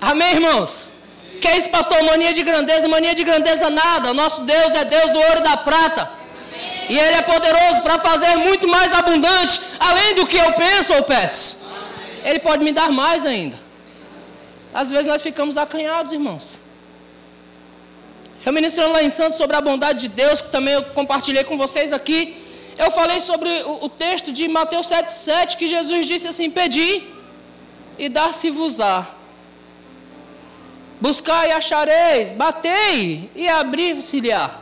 Amém, 0.00 0.34
irmãos? 0.34 0.94
Que 1.40 1.48
é 1.48 1.58
isso, 1.58 1.70
pastor? 1.70 2.02
Mania 2.02 2.32
de 2.32 2.42
grandeza, 2.42 2.88
mania 2.88 3.14
de 3.14 3.24
grandeza 3.24 3.70
nada. 3.70 4.12
Nosso 4.14 4.42
Deus 4.42 4.74
é 4.74 4.84
Deus 4.84 5.10
do 5.10 5.18
ouro 5.18 5.38
e 5.38 5.42
da 5.42 5.56
prata. 5.56 6.10
E 6.88 6.98
Ele 6.98 7.16
é 7.16 7.22
poderoso 7.22 7.82
para 7.82 7.98
fazer 7.98 8.36
muito 8.36 8.68
mais 8.68 8.92
abundante, 8.92 9.60
além 9.78 10.14
do 10.14 10.26
que 10.26 10.36
eu 10.36 10.52
penso 10.52 10.94
ou 10.94 11.02
peço. 11.02 11.58
Ele 12.24 12.38
pode 12.40 12.64
me 12.64 12.72
dar 12.72 12.90
mais 12.90 13.24
ainda. 13.24 13.58
Às 14.72 14.90
vezes 14.90 15.06
nós 15.06 15.22
ficamos 15.22 15.56
acanhados, 15.56 16.12
irmãos. 16.12 16.60
Eu 18.44 18.52
ministrando 18.52 18.92
lá 18.92 19.02
em 19.02 19.10
Santos 19.10 19.36
sobre 19.36 19.56
a 19.56 19.60
bondade 19.60 20.00
de 20.00 20.08
Deus, 20.08 20.40
que 20.40 20.50
também 20.50 20.74
eu 20.74 20.84
compartilhei 20.84 21.42
com 21.42 21.56
vocês 21.58 21.92
aqui. 21.92 22.45
Eu 22.78 22.90
falei 22.90 23.20
sobre 23.20 23.62
o, 23.62 23.86
o 23.86 23.88
texto 23.88 24.32
de 24.32 24.46
Mateus 24.48 24.88
7,7, 24.88 25.56
que 25.56 25.66
Jesus 25.66 26.06
disse 26.06 26.28
assim: 26.28 26.50
Pedi 26.50 27.04
e 27.98 28.08
dar-se-vos-á. 28.08 29.08
Buscai 31.00 31.48
e 31.48 31.52
achareis, 31.52 32.32
batei 32.32 33.30
e 33.34 33.48
abrir-se-lhe-á. 33.48 34.60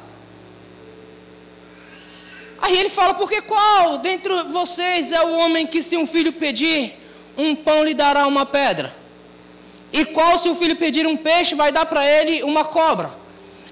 Aí 2.63 2.79
ele 2.79 2.89
fala: 2.89 3.15
Porque 3.15 3.43
qual 3.43 3.99
dentre 3.99 4.45
vocês 4.45 5.11
é 5.11 5.23
o 5.23 5.37
homem 5.39 5.67
que, 5.67 5.83
se 5.83 5.97
um 5.97 6.07
filho 6.07 6.33
pedir, 6.33 6.95
um 7.37 7.55
pão 7.55 7.85
lhe 7.85 7.95
dará 7.95 8.27
uma 8.27 8.47
pedra? 8.47 8.95
E 9.93 10.05
qual, 10.05 10.39
se 10.39 10.49
o 10.49 10.55
filho 10.55 10.77
pedir 10.77 11.07
um 11.07 11.17
peixe, 11.17 11.55
vai 11.55 11.71
dar 11.71 11.87
para 11.87 12.05
ele 12.05 12.43
uma 12.43 12.65
cobra? 12.65 13.13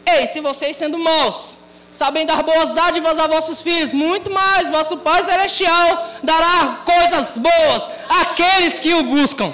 Ei, 0.04 0.26
se 0.26 0.40
vocês 0.40 0.76
sendo 0.76 0.98
maus, 0.98 1.58
sabem 1.92 2.24
dar 2.24 2.42
boas 2.42 2.72
dádivas 2.72 3.18
a 3.18 3.26
vossos 3.26 3.60
filhos, 3.60 3.92
muito 3.92 4.30
mais, 4.30 4.70
vosso 4.70 4.96
Pai 4.96 5.22
Celestial 5.22 6.10
dará 6.22 6.82
coisas 6.84 7.36
boas 7.36 7.90
àqueles 8.08 8.78
que 8.78 8.94
o 8.94 9.04
buscam. 9.04 9.52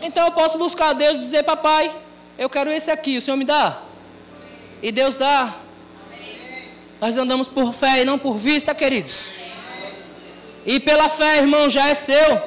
Então 0.00 0.24
eu 0.24 0.32
posso 0.32 0.56
buscar 0.56 0.88
a 0.88 0.92
Deus 0.94 1.18
e 1.18 1.20
dizer, 1.20 1.42
papai, 1.42 1.94
eu 2.38 2.48
quero 2.48 2.72
esse 2.72 2.90
aqui, 2.90 3.18
o 3.18 3.20
Senhor 3.20 3.36
me 3.36 3.44
dá? 3.44 3.82
E 4.82 4.90
Deus 4.90 5.16
dá. 5.16 5.54
Nós 6.98 7.16
andamos 7.18 7.46
por 7.46 7.74
fé 7.74 8.00
e 8.00 8.04
não 8.04 8.18
por 8.18 8.38
vista, 8.38 8.74
queridos. 8.74 9.36
E 10.64 10.80
pela 10.80 11.10
fé, 11.10 11.38
irmão, 11.38 11.68
já 11.68 11.88
é 11.88 11.94
seu. 11.94 12.42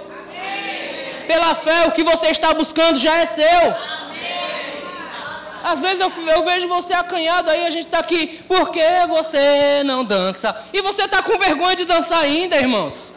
Pela 1.28 1.54
fé, 1.54 1.88
o 1.88 1.92
que 1.92 2.04
você 2.04 2.28
está 2.28 2.54
buscando 2.56 2.98
já 2.98 3.16
é 3.18 3.26
seu. 3.26 3.76
Às 5.63 5.80
vezes 5.80 6.02
eu, 6.02 6.12
eu, 6.28 6.43
vejo 6.43 6.67
você 6.67 6.93
acanhado 6.93 7.49
aí, 7.49 7.65
a 7.65 7.69
gente 7.69 7.86
está 7.86 7.99
aqui, 7.99 8.43
por 8.49 8.69
que 8.69 8.84
você 9.08 9.82
não 9.86 10.04
dança? 10.04 10.54
E 10.73 10.82
você 10.82 11.04
está 11.04 11.23
com 11.23 11.38
vergonha 11.38 11.73
de 11.73 11.86
dançar 11.86 12.19
ainda, 12.19 12.58
irmãos. 12.58 13.15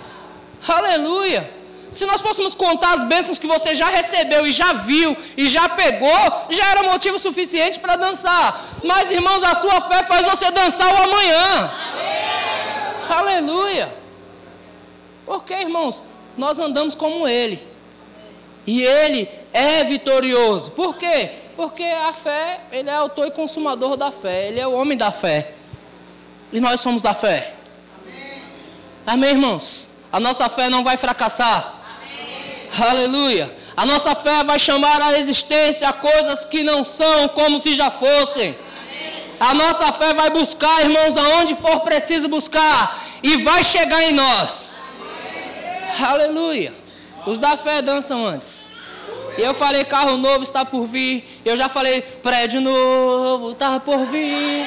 Aleluia. 0.66 1.52
Se 1.90 2.06
nós 2.06 2.20
fôssemos 2.20 2.54
contar 2.54 2.92
as 2.94 3.02
bênçãos 3.02 3.38
que 3.38 3.48
você 3.48 3.74
já 3.74 3.88
recebeu 3.88 4.46
e 4.46 4.52
já 4.52 4.72
viu 4.74 5.16
e 5.36 5.48
já 5.48 5.68
pegou, 5.68 6.46
já 6.50 6.70
era 6.70 6.84
motivo 6.84 7.18
suficiente 7.18 7.80
para 7.80 7.96
dançar. 7.96 8.64
Mas, 8.84 9.10
irmãos, 9.10 9.42
a 9.42 9.56
sua 9.56 9.80
fé 9.80 10.04
faz 10.04 10.24
você 10.24 10.48
dançar 10.50 10.92
o 10.94 11.02
amanhã. 11.02 11.72
Amém. 11.92 13.18
Aleluia. 13.18 13.92
Porque, 15.24 15.54
irmãos, 15.54 16.02
nós 16.36 16.58
andamos 16.60 16.94
como 16.94 17.26
Ele. 17.26 17.76
E 18.66 18.82
ele 18.82 19.28
é 19.56 19.84
vitorioso. 19.84 20.70
Por 20.72 20.96
quê? 20.96 21.30
Porque 21.56 21.82
a 21.82 22.12
fé, 22.12 22.60
ele 22.70 22.90
é 22.90 22.94
autor 22.94 23.28
e 23.28 23.30
consumador 23.30 23.96
da 23.96 24.12
fé. 24.12 24.48
Ele 24.48 24.60
é 24.60 24.66
o 24.66 24.72
homem 24.72 24.98
da 24.98 25.10
fé. 25.10 25.54
E 26.52 26.60
nós 26.60 26.82
somos 26.82 27.00
da 27.00 27.14
fé. 27.14 27.54
Amém, 28.04 28.42
Amém 29.06 29.30
irmãos? 29.30 29.90
A 30.12 30.20
nossa 30.20 30.46
fé 30.50 30.68
não 30.68 30.84
vai 30.84 30.98
fracassar. 30.98 31.74
Amém. 32.02 32.90
Aleluia. 32.90 33.56
A 33.74 33.86
nossa 33.86 34.14
fé 34.14 34.44
vai 34.44 34.58
chamar 34.58 35.00
à 35.00 35.18
existência 35.18 35.90
coisas 35.94 36.44
que 36.44 36.62
não 36.62 36.84
são 36.84 37.26
como 37.28 37.58
se 37.58 37.74
já 37.74 37.90
fossem. 37.90 38.54
Amém. 38.54 39.36
A 39.40 39.54
nossa 39.54 39.90
fé 39.92 40.12
vai 40.12 40.28
buscar, 40.28 40.82
irmãos, 40.82 41.16
aonde 41.16 41.54
for 41.54 41.80
preciso 41.80 42.28
buscar. 42.28 43.02
E 43.22 43.38
vai 43.38 43.64
chegar 43.64 44.02
em 44.04 44.12
nós. 44.12 44.76
Aleluia. 45.98 46.74
Os 47.26 47.38
da 47.38 47.56
fé 47.56 47.80
dançam 47.80 48.24
antes. 48.24 48.75
Eu 49.38 49.54
falei, 49.54 49.84
carro 49.84 50.16
novo 50.16 50.42
está 50.42 50.64
por 50.64 50.86
vir. 50.86 51.24
Eu 51.44 51.56
já 51.56 51.68
falei, 51.68 52.00
prédio 52.00 52.60
novo 52.60 53.52
está 53.52 53.78
por 53.78 54.06
vir. 54.06 54.66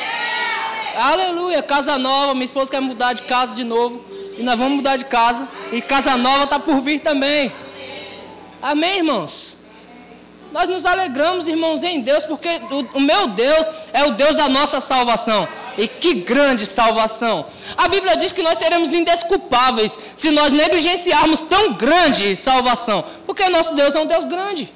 Aleluia, 0.96 1.62
casa 1.62 1.98
nova. 1.98 2.34
Minha 2.34 2.46
esposa 2.46 2.72
quer 2.72 2.82
mudar 2.82 3.14
de 3.14 3.24
casa 3.24 3.54
de 3.54 3.64
novo. 3.64 4.04
E 4.38 4.44
nós 4.44 4.58
vamos 4.58 4.78
mudar 4.78 4.96
de 4.96 5.06
casa. 5.06 5.48
E 5.72 5.82
casa 5.82 6.16
nova 6.16 6.44
está 6.44 6.60
por 6.60 6.82
vir 6.82 7.00
também. 7.00 7.52
Amém, 8.62 8.98
irmãos? 8.98 9.59
Nós 10.52 10.68
nos 10.68 10.86
alegramos, 10.86 11.48
irmãos, 11.48 11.84
em 11.84 12.02
Deus, 12.02 12.26
porque 12.26 12.50
o, 12.72 12.98
o 12.98 13.02
meu 13.02 13.28
Deus 13.28 13.70
é 13.94 14.06
o 14.06 14.12
Deus 14.12 14.36
da 14.36 14.50
nossa 14.50 14.82
salvação. 14.82 15.48
E 15.78 15.88
que 15.88 16.16
grande 16.16 16.66
salvação! 16.66 17.46
A 17.78 17.88
Bíblia 17.88 18.16
diz 18.16 18.32
que 18.32 18.42
nós 18.42 18.58
seremos 18.58 18.92
indesculpáveis 18.92 19.98
se 20.16 20.32
nós 20.32 20.52
negligenciarmos 20.52 21.42
tão 21.44 21.74
grande 21.74 22.36
salvação, 22.36 23.06
porque 23.26 23.48
nosso 23.50 23.76
Deus 23.76 23.94
é 23.96 24.00
um 24.00 24.06
Deus 24.06 24.26
grande. 24.26 24.74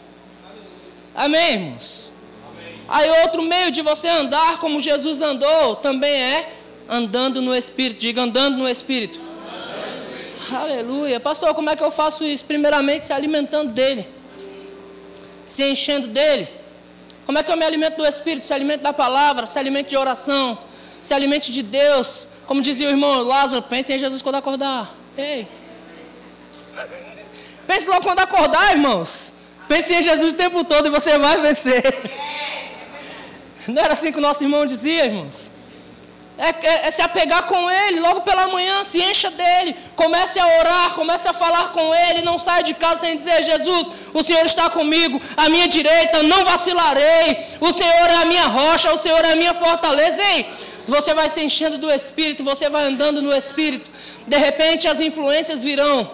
Amém, 1.15 1.53
irmãos? 1.53 2.13
Amém. 2.49 2.75
Aí 2.87 3.21
outro 3.23 3.41
meio 3.41 3.71
de 3.71 3.81
você 3.81 4.07
andar 4.07 4.59
como 4.59 4.79
Jesus 4.79 5.21
andou 5.21 5.75
também 5.75 6.13
é 6.13 6.53
andando 6.87 7.41
no 7.41 7.55
Espírito. 7.55 7.99
Diga 7.99 8.21
andando 8.21 8.57
no 8.57 8.69
Espírito. 8.69 9.19
Aleluia. 10.51 11.19
Pastor, 11.19 11.53
como 11.53 11.69
é 11.69 11.75
que 11.75 11.83
eu 11.83 11.91
faço 11.91 12.23
isso? 12.23 12.45
Primeiramente 12.45 13.05
se 13.05 13.13
alimentando 13.13 13.71
dele, 13.71 14.07
se 15.45 15.63
enchendo 15.63 16.07
dele. 16.07 16.47
Como 17.25 17.37
é 17.37 17.43
que 17.43 17.51
eu 17.51 17.57
me 17.57 17.65
alimento 17.65 17.97
do 17.97 18.05
Espírito? 18.05 18.45
Se 18.45 18.53
alimento 18.53 18.81
da 18.81 18.93
palavra, 18.93 19.45
se 19.45 19.57
alimento 19.57 19.89
de 19.89 19.97
oração, 19.97 20.57
se 21.01 21.13
alimente 21.13 21.51
de 21.51 21.63
Deus. 21.63 22.27
Como 22.45 22.61
dizia 22.61 22.87
o 22.87 22.91
irmão 22.91 23.23
Lázaro, 23.23 23.61
pense 23.63 23.93
em 23.93 23.99
Jesus 23.99 24.21
quando 24.21 24.35
acordar. 24.35 24.95
Ei. 25.17 25.47
Pense 27.65 27.87
logo 27.87 28.01
quando 28.01 28.19
acordar, 28.19 28.71
irmãos. 28.73 29.33
Pense 29.67 29.93
em 29.93 30.03
Jesus 30.03 30.33
o 30.33 30.35
tempo 30.35 30.63
todo 30.63 30.87
e 30.87 30.89
você 30.89 31.17
vai 31.17 31.37
vencer. 31.37 31.83
Não 33.67 33.81
era 33.81 33.93
assim 33.93 34.11
que 34.11 34.17
o 34.17 34.21
nosso 34.21 34.43
irmão 34.43 34.65
dizia, 34.65 35.05
irmãos? 35.05 35.52
É, 36.35 36.49
é, 36.49 36.87
é, 36.87 36.91
se 36.91 37.01
apegar 37.01 37.43
com 37.43 37.69
Ele, 37.69 37.99
logo 37.99 38.21
pela 38.21 38.47
manhã, 38.47 38.83
se 38.83 38.99
encha 38.99 39.29
dele, 39.29 39.75
comece 39.95 40.39
a 40.39 40.47
orar, 40.59 40.95
comece 40.95 41.27
a 41.27 41.33
falar 41.33 41.71
com 41.71 41.93
Ele, 41.93 42.23
não 42.23 42.39
saia 42.39 42.63
de 42.63 42.73
casa 42.73 43.01
sem 43.01 43.15
dizer, 43.15 43.43
Jesus, 43.43 43.87
o 44.11 44.23
Senhor 44.23 44.43
está 44.43 44.67
comigo, 44.67 45.21
à 45.37 45.47
minha 45.47 45.67
direita, 45.67 46.23
não 46.23 46.43
vacilarei, 46.43 47.45
o 47.61 47.71
Senhor 47.71 48.09
é 48.09 48.15
a 48.15 48.25
minha 48.25 48.47
rocha, 48.47 48.91
o 48.91 48.97
Senhor 48.97 49.23
é 49.23 49.33
a 49.33 49.35
minha 49.35 49.53
fortaleza, 49.53 50.23
ei, 50.23 50.49
você 50.87 51.13
vai 51.13 51.29
se 51.29 51.41
enchendo 51.41 51.77
do 51.77 51.89
Espírito, 51.89 52.43
você 52.43 52.69
vai 52.69 52.85
andando 52.85 53.21
no 53.21 53.33
Espírito. 53.33 53.89
De 54.27 54.37
repente 54.37 54.87
as 54.87 54.99
influências 54.99 55.63
virão. 55.63 56.11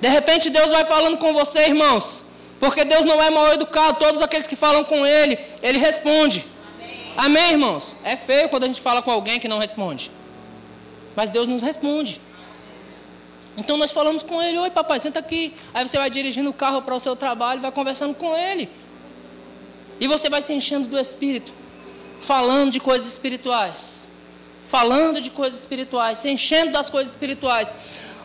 De 0.00 0.08
repente 0.08 0.48
Deus 0.48 0.70
vai 0.70 0.84
falando 0.84 1.18
com 1.18 1.32
você, 1.32 1.66
irmãos. 1.66 2.24
Porque 2.58 2.84
Deus 2.84 3.04
não 3.04 3.20
é 3.20 3.30
mal 3.30 3.52
educado. 3.52 3.98
Todos 3.98 4.22
aqueles 4.22 4.46
que 4.46 4.56
falam 4.56 4.84
com 4.84 5.06
Ele, 5.06 5.38
Ele 5.62 5.78
responde. 5.78 6.44
Amém. 7.16 7.52
Irmãos? 7.52 7.96
É 8.02 8.16
feio 8.16 8.48
quando 8.48 8.64
a 8.64 8.66
gente 8.66 8.80
fala 8.80 9.02
com 9.02 9.10
alguém 9.10 9.38
que 9.38 9.48
não 9.48 9.58
responde. 9.58 10.10
Mas 11.16 11.30
Deus 11.30 11.46
nos 11.46 11.62
responde. 11.62 12.20
Então 13.56 13.76
nós 13.76 13.90
falamos 13.90 14.22
com 14.22 14.40
ele, 14.40 14.58
oi 14.58 14.70
papai, 14.70 15.00
senta 15.00 15.18
aqui. 15.18 15.54
Aí 15.74 15.86
você 15.86 15.98
vai 15.98 16.08
dirigindo 16.08 16.50
o 16.50 16.52
carro 16.52 16.82
para 16.82 16.94
o 16.94 17.00
seu 17.00 17.14
trabalho, 17.16 17.60
vai 17.60 17.72
conversando 17.72 18.14
com 18.14 18.36
ele. 18.36 18.70
E 19.98 20.06
você 20.06 20.30
vai 20.30 20.40
se 20.40 20.52
enchendo 20.52 20.88
do 20.88 20.98
Espírito 20.98 21.52
falando 22.20 22.70
de 22.70 22.80
coisas 22.80 23.08
espirituais. 23.08 24.08
Falando 24.64 25.20
de 25.20 25.30
coisas 25.30 25.58
espirituais, 25.58 26.18
se 26.18 26.30
enchendo 26.30 26.72
das 26.72 26.88
coisas 26.88 27.12
espirituais. 27.12 27.72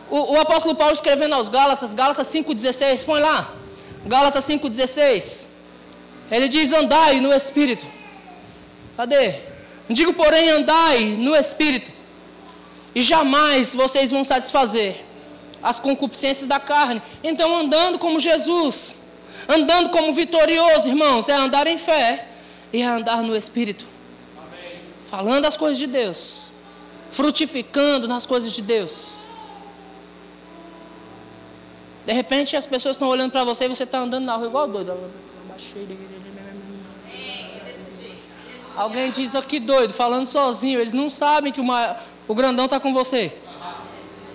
O, 0.08 0.34
o 0.34 0.40
apóstolo 0.40 0.76
Paulo 0.76 0.92
escrevendo 0.92 1.34
aos 1.34 1.48
Gálatas, 1.48 1.92
Gálatas 1.92 2.28
5,16, 2.28 3.04
põe 3.04 3.20
lá. 3.20 3.52
Gálatas 4.04 4.46
5,16. 4.46 5.48
Ele 6.30 6.48
diz: 6.48 6.72
andai 6.72 7.20
no 7.20 7.32
Espírito. 7.32 7.84
Cadê? 8.96 9.40
Digo, 9.88 10.12
porém, 10.14 10.48
andai 10.50 11.16
no 11.16 11.34
Espírito. 11.36 11.90
E 12.94 13.02
jamais 13.02 13.74
vocês 13.74 14.10
vão 14.10 14.24
satisfazer 14.24 15.04
as 15.62 15.78
concupiscências 15.78 16.48
da 16.48 16.58
carne. 16.58 17.02
Então, 17.22 17.54
andando 17.56 17.98
como 17.98 18.18
Jesus, 18.18 18.98
andando 19.48 19.90
como 19.90 20.12
vitorioso, 20.12 20.88
irmãos, 20.88 21.28
é 21.28 21.34
andar 21.34 21.66
em 21.66 21.76
fé 21.76 22.28
e 22.72 22.82
a 22.82 22.94
andar 22.94 23.22
no 23.22 23.36
Espírito. 23.36 23.84
Amém. 24.36 24.80
Falando 25.10 25.46
as 25.46 25.56
coisas 25.56 25.78
de 25.78 25.86
Deus, 25.86 26.54
frutificando 27.12 28.08
nas 28.08 28.24
coisas 28.24 28.52
de 28.52 28.62
Deus. 28.62 29.26
De 32.06 32.12
repente 32.12 32.56
as 32.56 32.66
pessoas 32.66 32.94
estão 32.94 33.08
olhando 33.08 33.32
para 33.32 33.44
você 33.44 33.64
e 33.64 33.68
você 33.68 33.82
está 33.82 33.98
andando 33.98 34.24
na 34.24 34.36
rua 34.36 34.46
igual 34.46 34.68
doido. 34.68 34.96
Alguém 38.76 39.10
diz 39.10 39.34
aqui 39.34 39.58
doido, 39.58 39.92
falando 39.92 40.26
sozinho. 40.26 40.80
Eles 40.80 40.92
não 40.92 41.08
sabem 41.08 41.52
que 41.52 41.60
uma, 41.60 41.96
o 42.28 42.34
grandão 42.34 42.66
está 42.66 42.78
com 42.78 42.92
você. 42.92 43.32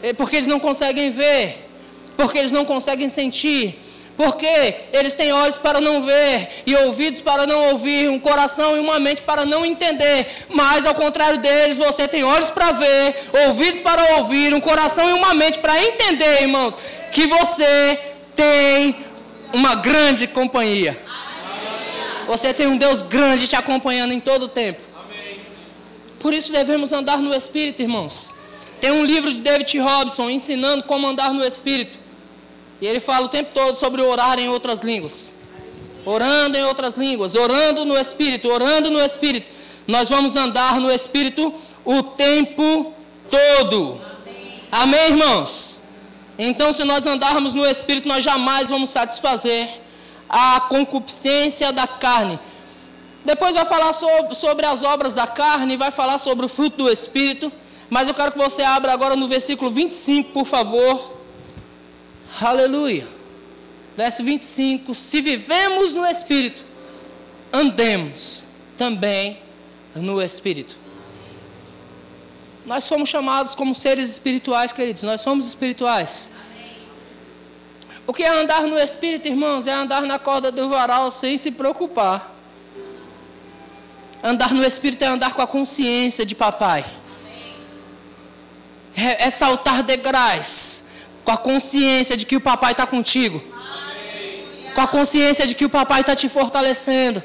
É 0.01 0.13
porque 0.13 0.37
eles 0.37 0.47
não 0.47 0.59
conseguem 0.59 1.09
ver. 1.09 1.69
Porque 2.17 2.37
eles 2.37 2.51
não 2.51 2.65
conseguem 2.65 3.07
sentir 3.09 3.79
porque 4.21 4.75
eles 4.93 5.15
têm 5.15 5.31
olhos 5.31 5.57
para 5.57 5.81
não 5.81 6.03
ver, 6.03 6.61
e 6.65 6.75
ouvidos 6.75 7.21
para 7.21 7.47
não 7.47 7.69
ouvir, 7.69 8.07
um 8.07 8.19
coração 8.19 8.77
e 8.77 8.79
uma 8.79 8.99
mente 8.99 9.23
para 9.23 9.45
não 9.45 9.65
entender. 9.65 10.45
Mas 10.49 10.85
ao 10.85 10.93
contrário 10.93 11.39
deles, 11.39 11.77
você 11.77 12.07
tem 12.07 12.23
olhos 12.23 12.51
para 12.51 12.71
ver, 12.71 13.15
ouvidos 13.47 13.81
para 13.81 14.17
ouvir, 14.17 14.53
um 14.53 14.61
coração 14.61 15.09
e 15.09 15.13
uma 15.13 15.33
mente 15.33 15.57
para 15.57 15.81
entender, 15.81 16.43
irmãos, 16.43 16.77
que 17.11 17.25
você 17.25 17.99
tem 18.35 18.95
uma 19.53 19.75
grande 19.75 20.27
companhia. 20.27 20.97
Você 22.31 22.53
tem 22.53 22.65
um 22.65 22.77
Deus 22.77 23.01
grande 23.01 23.45
te 23.45 23.57
acompanhando 23.57 24.13
em 24.13 24.19
todo 24.21 24.43
o 24.43 24.47
tempo. 24.47 24.79
Por 26.17 26.33
isso 26.33 26.49
devemos 26.49 26.93
andar 26.93 27.17
no 27.17 27.35
Espírito, 27.35 27.81
irmãos. 27.81 28.33
Tem 28.79 28.89
um 28.89 29.03
livro 29.03 29.33
de 29.33 29.41
David 29.41 29.77
Robson 29.79 30.29
ensinando 30.29 30.85
como 30.85 31.05
andar 31.05 31.33
no 31.33 31.43
Espírito. 31.43 31.99
E 32.79 32.87
ele 32.87 33.01
fala 33.01 33.25
o 33.25 33.27
tempo 33.27 33.49
todo 33.53 33.75
sobre 33.75 34.01
orar 34.01 34.39
em 34.39 34.47
outras 34.47 34.79
línguas. 34.79 35.35
Orando 36.05 36.57
em 36.57 36.63
outras 36.63 36.93
línguas, 36.93 37.35
orando 37.35 37.83
no 37.83 37.97
Espírito, 37.97 38.47
orando 38.47 38.89
no 38.89 39.01
Espírito. 39.01 39.51
Nós 39.85 40.07
vamos 40.07 40.37
andar 40.37 40.79
no 40.79 40.89
Espírito 40.89 41.53
o 41.83 42.01
tempo 42.01 42.93
todo. 43.29 43.99
Amém, 44.71 44.99
Amém 44.99 45.07
irmãos? 45.07 45.83
Então, 46.39 46.73
se 46.73 46.85
nós 46.85 47.05
andarmos 47.05 47.53
no 47.53 47.65
Espírito, 47.65 48.07
nós 48.07 48.23
jamais 48.23 48.69
vamos 48.69 48.89
satisfazer 48.89 49.80
a 50.31 50.61
concupiscência 50.61 51.73
da 51.73 51.85
carne. 51.85 52.39
Depois 53.25 53.53
vai 53.53 53.65
falar 53.65 53.93
sobre, 53.93 54.65
as 54.65 54.81
obras 54.81 55.13
da 55.13 55.27
carne, 55.27 55.75
vai 55.75 55.91
falar 55.91 56.17
sobre 56.17 56.45
o 56.45 56.49
fruto 56.49 56.77
do 56.77 56.89
Espírito. 56.89 57.51
Mas 57.89 58.07
eu 58.07 58.13
quero 58.13 58.31
que 58.31 58.37
você 58.37 58.63
abra 58.63 58.93
agora 58.93 59.17
no 59.17 59.27
versículo 59.27 59.69
25, 59.69 60.31
por 60.31 60.45
favor. 60.45 61.17
Aleluia. 62.41 63.05
Verso 63.97 64.23
25: 64.23 64.95
Se 64.95 65.21
vivemos 65.21 65.93
no 65.93 66.05
Espírito, 66.05 66.63
andemos 67.51 68.47
também 68.77 69.39
no 69.93 70.21
Espírito. 70.21 70.77
Nós 72.65 72.87
fomos 72.87 73.09
chamados 73.09 73.53
como 73.53 73.75
seres 73.75 74.09
espirituais, 74.09 74.71
queridos. 74.71 75.03
Nós 75.03 75.19
somos 75.19 75.45
espirituais. 75.45 76.31
O 78.11 78.13
que 78.13 78.23
é 78.23 78.29
andar 78.29 78.63
no 78.63 78.77
Espírito, 78.77 79.29
irmãos? 79.29 79.65
É 79.65 79.71
andar 79.71 80.01
na 80.01 80.19
corda 80.19 80.51
do 80.51 80.67
varal 80.67 81.09
sem 81.13 81.37
se 81.37 81.49
preocupar. 81.49 82.35
Andar 84.21 84.53
no 84.53 84.65
Espírito 84.65 85.05
é 85.05 85.07
andar 85.07 85.33
com 85.33 85.41
a 85.41 85.47
consciência 85.47 86.25
de 86.25 86.35
papai. 86.35 86.85
É, 88.93 89.27
é 89.27 89.29
saltar 89.29 89.81
degraus 89.81 90.83
com 91.23 91.31
a 91.31 91.37
consciência 91.37 92.17
de 92.17 92.25
que 92.25 92.35
o 92.35 92.41
papai 92.41 92.73
está 92.73 92.85
contigo. 92.85 93.41
Com 94.75 94.81
a 94.81 94.87
consciência 94.87 95.47
de 95.47 95.55
que 95.55 95.63
o 95.63 95.69
papai 95.69 96.01
está 96.01 96.13
te 96.13 96.27
fortalecendo. 96.27 97.23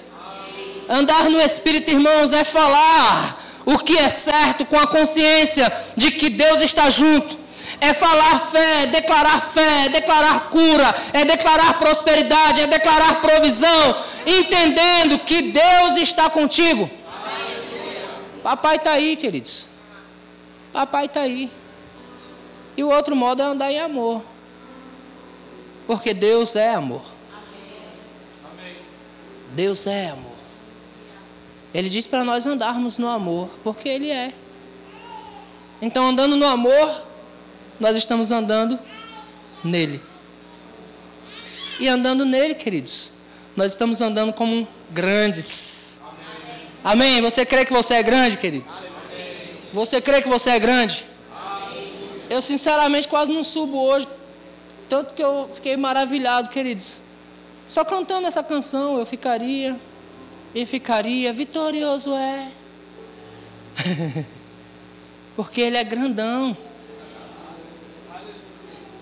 Andar 0.89 1.29
no 1.29 1.41
Espírito, 1.41 1.91
irmãos, 1.91 2.33
é 2.33 2.45
falar 2.45 3.43
o 3.65 3.77
que 3.77 3.99
é 3.99 4.09
certo 4.09 4.65
com 4.65 4.79
a 4.79 4.87
consciência 4.87 5.67
de 5.97 6.13
que 6.13 6.31
Deus 6.31 6.61
está 6.63 6.89
junto. 6.91 7.46
É 7.81 7.93
falar 7.93 8.41
fé, 8.41 8.87
declarar 8.87 9.41
fé, 9.43 9.89
declarar 9.89 10.49
cura, 10.51 10.95
é 11.13 11.25
declarar 11.25 11.79
prosperidade, 11.79 12.63
é 12.63 12.67
declarar 12.67 13.21
provisão, 13.21 14.03
entendendo 14.27 15.19
que 15.19 15.53
Deus 15.53 15.97
está 15.99 16.31
contigo. 16.31 16.91
Papai 18.43 18.77
está 18.77 18.93
aí, 18.93 19.17
queridos. 19.17 19.69
Papai 20.73 21.07
está 21.07 21.23
aí. 21.23 21.51
E 22.77 22.85
o 22.85 22.89
outro 22.89 23.17
modo 23.17 23.43
é 23.43 23.45
andar 23.45 23.73
em 23.73 23.79
amor. 23.79 24.23
Porque 25.87 26.13
Deus 26.13 26.57
é 26.57 26.75
amor. 26.75 27.03
Deus 29.53 29.87
é 29.87 30.11
amor. 30.11 30.37
Ele 31.73 31.89
diz 31.89 32.07
para 32.07 32.25
nós 32.25 32.47
andarmos 32.47 32.99
no 32.99 33.09
amor, 33.09 33.51
porque 33.63 33.89
Ele 33.89 34.11
é. 34.11 34.33
Então, 35.81 36.07
andando 36.07 36.37
no 36.37 36.47
amor, 36.47 37.06
nós 37.79 37.97
estamos 37.97 38.31
andando 38.31 38.79
nele. 39.63 40.01
E 41.79 41.89
andando 41.89 42.25
nele, 42.25 42.55
queridos, 42.55 43.13
nós 43.55 43.69
estamos 43.69 44.01
andando 44.01 44.33
como 44.33 44.67
grandes. 44.91 46.03
Amém? 46.83 47.19
Amém. 47.19 47.23
Você 47.23 47.45
crê 47.45 47.65
que 47.65 47.73
você 47.73 47.95
é 47.95 48.03
grande, 48.03 48.39
querido? 48.39 48.65
Amém. 48.69 49.59
Você 49.73 50.01
crê 50.01 50.23
que 50.23 50.29
você 50.29 50.51
é 50.51 50.59
grande? 50.59 51.05
Amém. 51.35 51.93
Eu, 52.31 52.41
sinceramente, 52.41 53.09
quase 53.09 53.31
não 53.31 53.45
subo 53.45 53.79
hoje. 53.79 54.09
Tanto 54.89 55.15
que 55.15 55.23
eu 55.23 55.51
fiquei 55.53 55.77
maravilhado, 55.77 56.49
queridos. 56.49 57.03
Só 57.67 57.85
cantando 57.85 58.29
essa 58.29 58.45
canção 58.45 58.99
eu 58.99 59.05
ficaria 59.05 59.77
e 60.55 60.65
ficaria 60.65 61.33
vitorioso 61.33 62.15
é. 62.15 62.53
Porque 65.35 65.61
ele 65.61 65.77
é 65.77 65.85
grandão. 65.85 66.57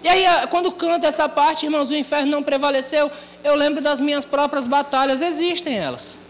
E 0.05 0.09
aí, 0.09 0.27
quando 0.49 0.71
canto 0.71 1.07
essa 1.07 1.27
parte, 1.31 1.65
irmãos, 1.65 1.89
o 1.89 1.95
inferno 1.95 2.31
não 2.31 2.43
prevaleceu, 2.43 3.11
eu 3.43 3.55
lembro 3.55 3.81
das 3.81 3.99
minhas 3.99 4.27
próprias 4.27 4.67
batalhas, 4.67 5.23
existem 5.23 5.79
elas. 5.79 6.21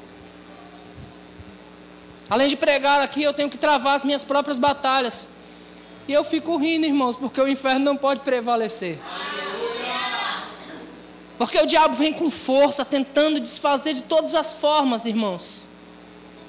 Além 2.31 2.47
de 2.47 2.57
pregar 2.57 3.03
aqui, 3.03 3.25
eu 3.25 3.33
tenho 3.33 3.51
que 3.51 3.59
travar 3.59 3.97
as 3.97 4.05
minhas 4.05 4.22
próprias 4.22 4.61
batalhas. 4.61 5.29
E 6.07 6.12
eu 6.12 6.22
fico 6.22 6.57
rindo, 6.57 6.87
irmãos, 6.87 7.16
porque 7.16 7.41
o 7.41 7.49
inferno 7.49 7.81
não 7.81 7.97
pode 7.97 8.20
prevalecer. 8.20 9.01
Porque 11.37 11.59
o 11.59 11.66
diabo 11.66 11.97
vem 11.97 12.12
com 12.12 12.31
força, 12.31 12.85
tentando 12.85 13.41
desfazer 13.41 13.93
de 13.95 14.05
todas 14.05 14.37
as 14.37 14.53
formas, 14.53 15.05
irmãos. 15.05 15.68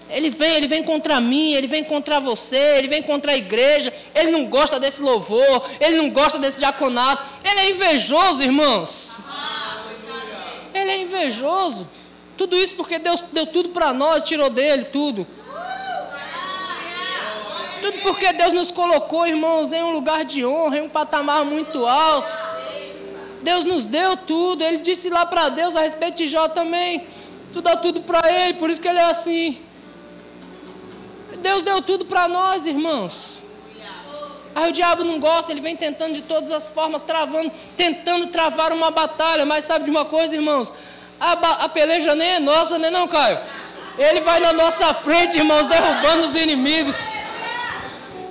Ele 0.10 0.30
vem, 0.30 0.56
ele 0.56 0.68
vem 0.68 0.84
contra 0.84 1.20
mim, 1.20 1.54
ele 1.54 1.68
vem 1.68 1.84
contra 1.84 2.20
você, 2.20 2.78
ele 2.78 2.88
vem 2.88 3.02
contra 3.02 3.32
a 3.32 3.36
igreja. 3.36 3.92
Ele 4.14 4.32
não 4.32 4.46
gosta 4.46 4.80
desse 4.80 5.02
louvor, 5.02 5.70
ele 5.80 5.98
não 5.98 6.10
gosta 6.10 6.38
desse 6.38 6.60
diaconato. 6.60 7.24
Ele 7.44 7.60
é 7.60 7.70
invejoso, 7.72 8.44
irmãos. 8.44 9.20
Ele 10.74 10.92
é 10.92 10.98
invejoso. 11.02 11.88
Tudo 12.38 12.56
isso 12.56 12.76
porque 12.76 13.00
Deus 13.00 13.24
deu 13.32 13.48
tudo 13.48 13.70
para 13.70 13.94
nós, 13.94 14.24
tirou 14.24 14.50
dele 14.50 14.86
tudo. 14.86 15.26
Tudo 17.82 18.00
porque 18.00 18.34
Deus 18.34 18.54
nos 18.54 18.72
colocou, 18.72 19.26
irmãos, 19.26 19.72
em 19.72 19.84
um 19.84 19.92
lugar 19.92 20.26
de 20.26 20.46
honra, 20.46 20.78
em 20.78 20.82
um 20.82 20.90
patamar 20.90 21.46
muito 21.46 21.86
alto. 21.86 22.46
Deus 23.42 23.64
nos 23.64 23.86
deu 23.86 24.18
tudo. 24.18 24.64
Ele 24.64 24.78
disse 24.78 25.10
lá 25.10 25.26
para 25.26 25.50
Deus 25.50 25.76
a 25.76 25.82
respeito 25.82 26.18
de 26.18 26.28
Jó 26.28 26.48
também. 26.48 27.08
Tu 27.54 27.62
dá 27.62 27.78
tudo 27.78 28.02
para 28.02 28.30
ele, 28.32 28.56
por 28.56 28.70
isso 28.70 28.82
que 28.82 28.88
ele 28.88 29.00
é 29.00 29.06
assim. 29.06 29.60
Deus 31.46 31.62
deu 31.62 31.80
tudo 31.80 32.06
para 32.06 32.28
nós, 32.28 32.66
irmãos. 32.66 33.46
Aí 34.56 34.68
o 34.70 34.72
diabo 34.72 35.04
não 35.04 35.20
gosta, 35.20 35.52
ele 35.52 35.62
vem 35.62 35.76
tentando 35.76 36.14
de 36.14 36.24
todas 36.24 36.50
as 36.50 36.70
formas, 36.70 37.04
travando, 37.04 37.52
tentando 37.78 38.28
travar 38.28 38.72
uma 38.74 38.90
batalha. 38.90 39.46
Mas 39.46 39.66
sabe 39.66 39.86
de 39.86 39.92
uma 39.92 40.06
coisa, 40.06 40.34
irmãos? 40.34 40.74
A, 41.20 41.34
a 41.66 41.70
peleja 41.70 42.16
nem 42.16 42.30
é 42.38 42.40
nossa, 42.40 42.80
né 42.80 42.90
não, 42.90 43.08
Caio? 43.08 43.38
Ele 43.96 44.22
vai 44.22 44.40
na 44.40 44.54
nossa 44.54 44.92
frente, 44.96 45.38
irmãos, 45.38 45.68
derrubando 45.68 46.26
os 46.26 46.36
inimigos. 46.36 47.12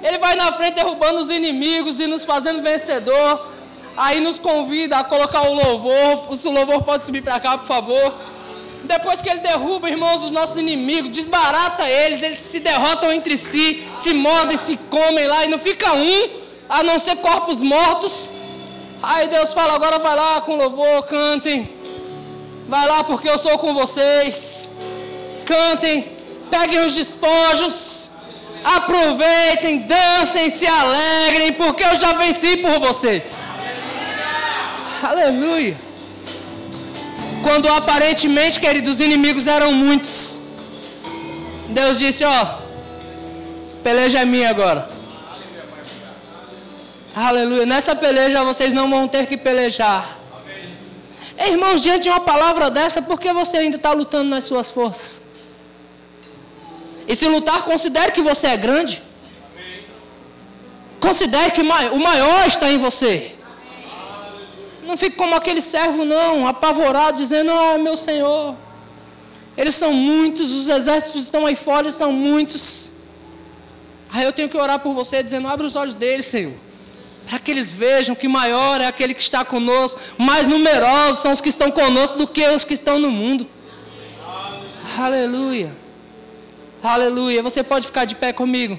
Ele 0.02 0.18
vai 0.18 0.34
na 0.34 0.52
frente 0.54 0.74
derrubando 0.74 1.20
os 1.20 1.30
inimigos 1.30 2.00
e 2.00 2.08
nos 2.08 2.24
fazendo 2.24 2.62
vencedor. 2.62 3.48
Aí 3.96 4.20
nos 4.20 4.40
convida 4.40 4.98
a 4.98 5.04
colocar 5.04 5.42
o 5.42 5.54
louvor. 5.54 6.28
O 6.30 6.50
louvor 6.50 6.82
pode 6.82 7.06
subir 7.06 7.22
para 7.22 7.38
cá, 7.38 7.56
por 7.56 7.68
favor. 7.68 8.12
Depois 8.84 9.22
que 9.22 9.30
ele 9.30 9.40
derruba, 9.40 9.88
irmãos, 9.88 10.22
os 10.22 10.30
nossos 10.30 10.56
inimigos, 10.56 11.10
desbarata 11.10 11.88
eles, 11.88 12.22
eles 12.22 12.38
se 12.38 12.60
derrotam 12.60 13.10
entre 13.10 13.38
si, 13.38 13.82
se 13.96 14.12
mordem, 14.12 14.56
se 14.56 14.76
comem 14.76 15.26
lá 15.26 15.44
e 15.44 15.48
não 15.48 15.58
fica 15.58 15.94
um, 15.94 16.28
a 16.68 16.82
não 16.82 16.98
ser 16.98 17.16
corpos 17.16 17.62
mortos. 17.62 18.34
Aí 19.02 19.28
Deus 19.28 19.52
fala: 19.54 19.74
agora 19.74 19.98
vai 19.98 20.14
lá 20.14 20.40
com 20.42 20.56
louvor, 20.56 21.02
cantem. 21.04 21.68
Vai 22.68 22.86
lá 22.86 23.04
porque 23.04 23.28
eu 23.28 23.38
sou 23.38 23.58
com 23.58 23.72
vocês. 23.74 24.70
Cantem, 25.46 26.10
peguem 26.50 26.84
os 26.84 26.94
despojos, 26.94 28.10
aproveitem, 28.64 29.80
dancem, 29.80 30.50
se 30.50 30.66
alegrem, 30.66 31.52
porque 31.52 31.84
eu 31.84 31.96
já 31.96 32.12
venci 32.12 32.58
por 32.58 32.78
vocês. 32.80 33.50
Aleluia. 35.02 35.76
Quando 37.44 37.68
aparentemente, 37.68 38.58
queridos, 38.58 38.94
os 38.94 39.00
inimigos 39.00 39.46
eram 39.46 39.70
muitos. 39.72 40.40
Deus 41.68 41.98
disse: 41.98 42.24
Ó, 42.24 42.40
peleja 43.82 44.20
é 44.20 44.24
minha 44.24 44.48
agora. 44.48 44.88
Aleluia. 47.14 47.66
Nessa 47.66 47.94
peleja 47.94 48.42
vocês 48.44 48.72
não 48.72 48.88
vão 48.88 49.06
ter 49.06 49.26
que 49.26 49.36
pelejar. 49.36 50.18
Ei, 51.36 51.50
irmãos, 51.52 51.82
diante 51.82 52.04
de 52.04 52.08
uma 52.08 52.20
palavra 52.20 52.70
dessa, 52.70 53.02
por 53.02 53.20
que 53.20 53.30
você 53.32 53.58
ainda 53.58 53.76
está 53.76 53.92
lutando 53.92 54.30
nas 54.30 54.44
suas 54.44 54.70
forças? 54.70 55.22
E 57.06 57.14
se 57.14 57.26
lutar, 57.28 57.62
considere 57.64 58.12
que 58.12 58.22
você 58.22 58.46
é 58.46 58.56
grande. 58.56 59.02
Considere 60.98 61.50
que 61.50 61.60
o 61.60 62.00
maior 62.00 62.48
está 62.48 62.72
em 62.72 62.78
você. 62.78 63.34
Não 64.94 64.98
fique 64.98 65.16
como 65.16 65.34
aquele 65.34 65.60
servo, 65.60 66.04
não, 66.04 66.46
apavorado, 66.46 67.16
dizendo: 67.16 67.50
Ah, 67.50 67.76
meu 67.78 67.96
Senhor, 67.96 68.54
eles 69.56 69.74
são 69.74 69.92
muitos, 69.92 70.52
os 70.52 70.68
exércitos 70.68 71.24
estão 71.24 71.44
aí 71.46 71.56
fora, 71.56 71.86
eles 71.86 71.96
são 71.96 72.12
muitos. 72.12 72.92
Aí 74.08 74.24
eu 74.24 74.32
tenho 74.32 74.48
que 74.48 74.56
orar 74.56 74.78
por 74.78 74.94
você, 74.94 75.20
dizendo: 75.20 75.48
Abre 75.48 75.66
os 75.66 75.74
olhos 75.74 75.96
deles, 75.96 76.26
Senhor, 76.26 76.54
para 77.26 77.40
que 77.40 77.50
eles 77.50 77.72
vejam 77.72 78.14
que 78.14 78.28
maior 78.28 78.80
é 78.80 78.86
aquele 78.86 79.14
que 79.14 79.22
está 79.22 79.44
conosco, 79.44 79.98
mais 80.16 80.46
numerosos 80.46 81.18
são 81.18 81.32
os 81.32 81.40
que 81.40 81.48
estão 81.48 81.72
conosco 81.72 82.16
do 82.16 82.28
que 82.28 82.46
os 82.46 82.64
que 82.64 82.74
estão 82.74 83.00
no 83.00 83.10
mundo. 83.10 83.48
Aleluia. 84.96 84.96
Aleluia. 84.96 85.76
Aleluia. 86.80 87.42
Você 87.42 87.64
pode 87.64 87.88
ficar 87.88 88.04
de 88.04 88.14
pé 88.14 88.32
comigo. 88.32 88.78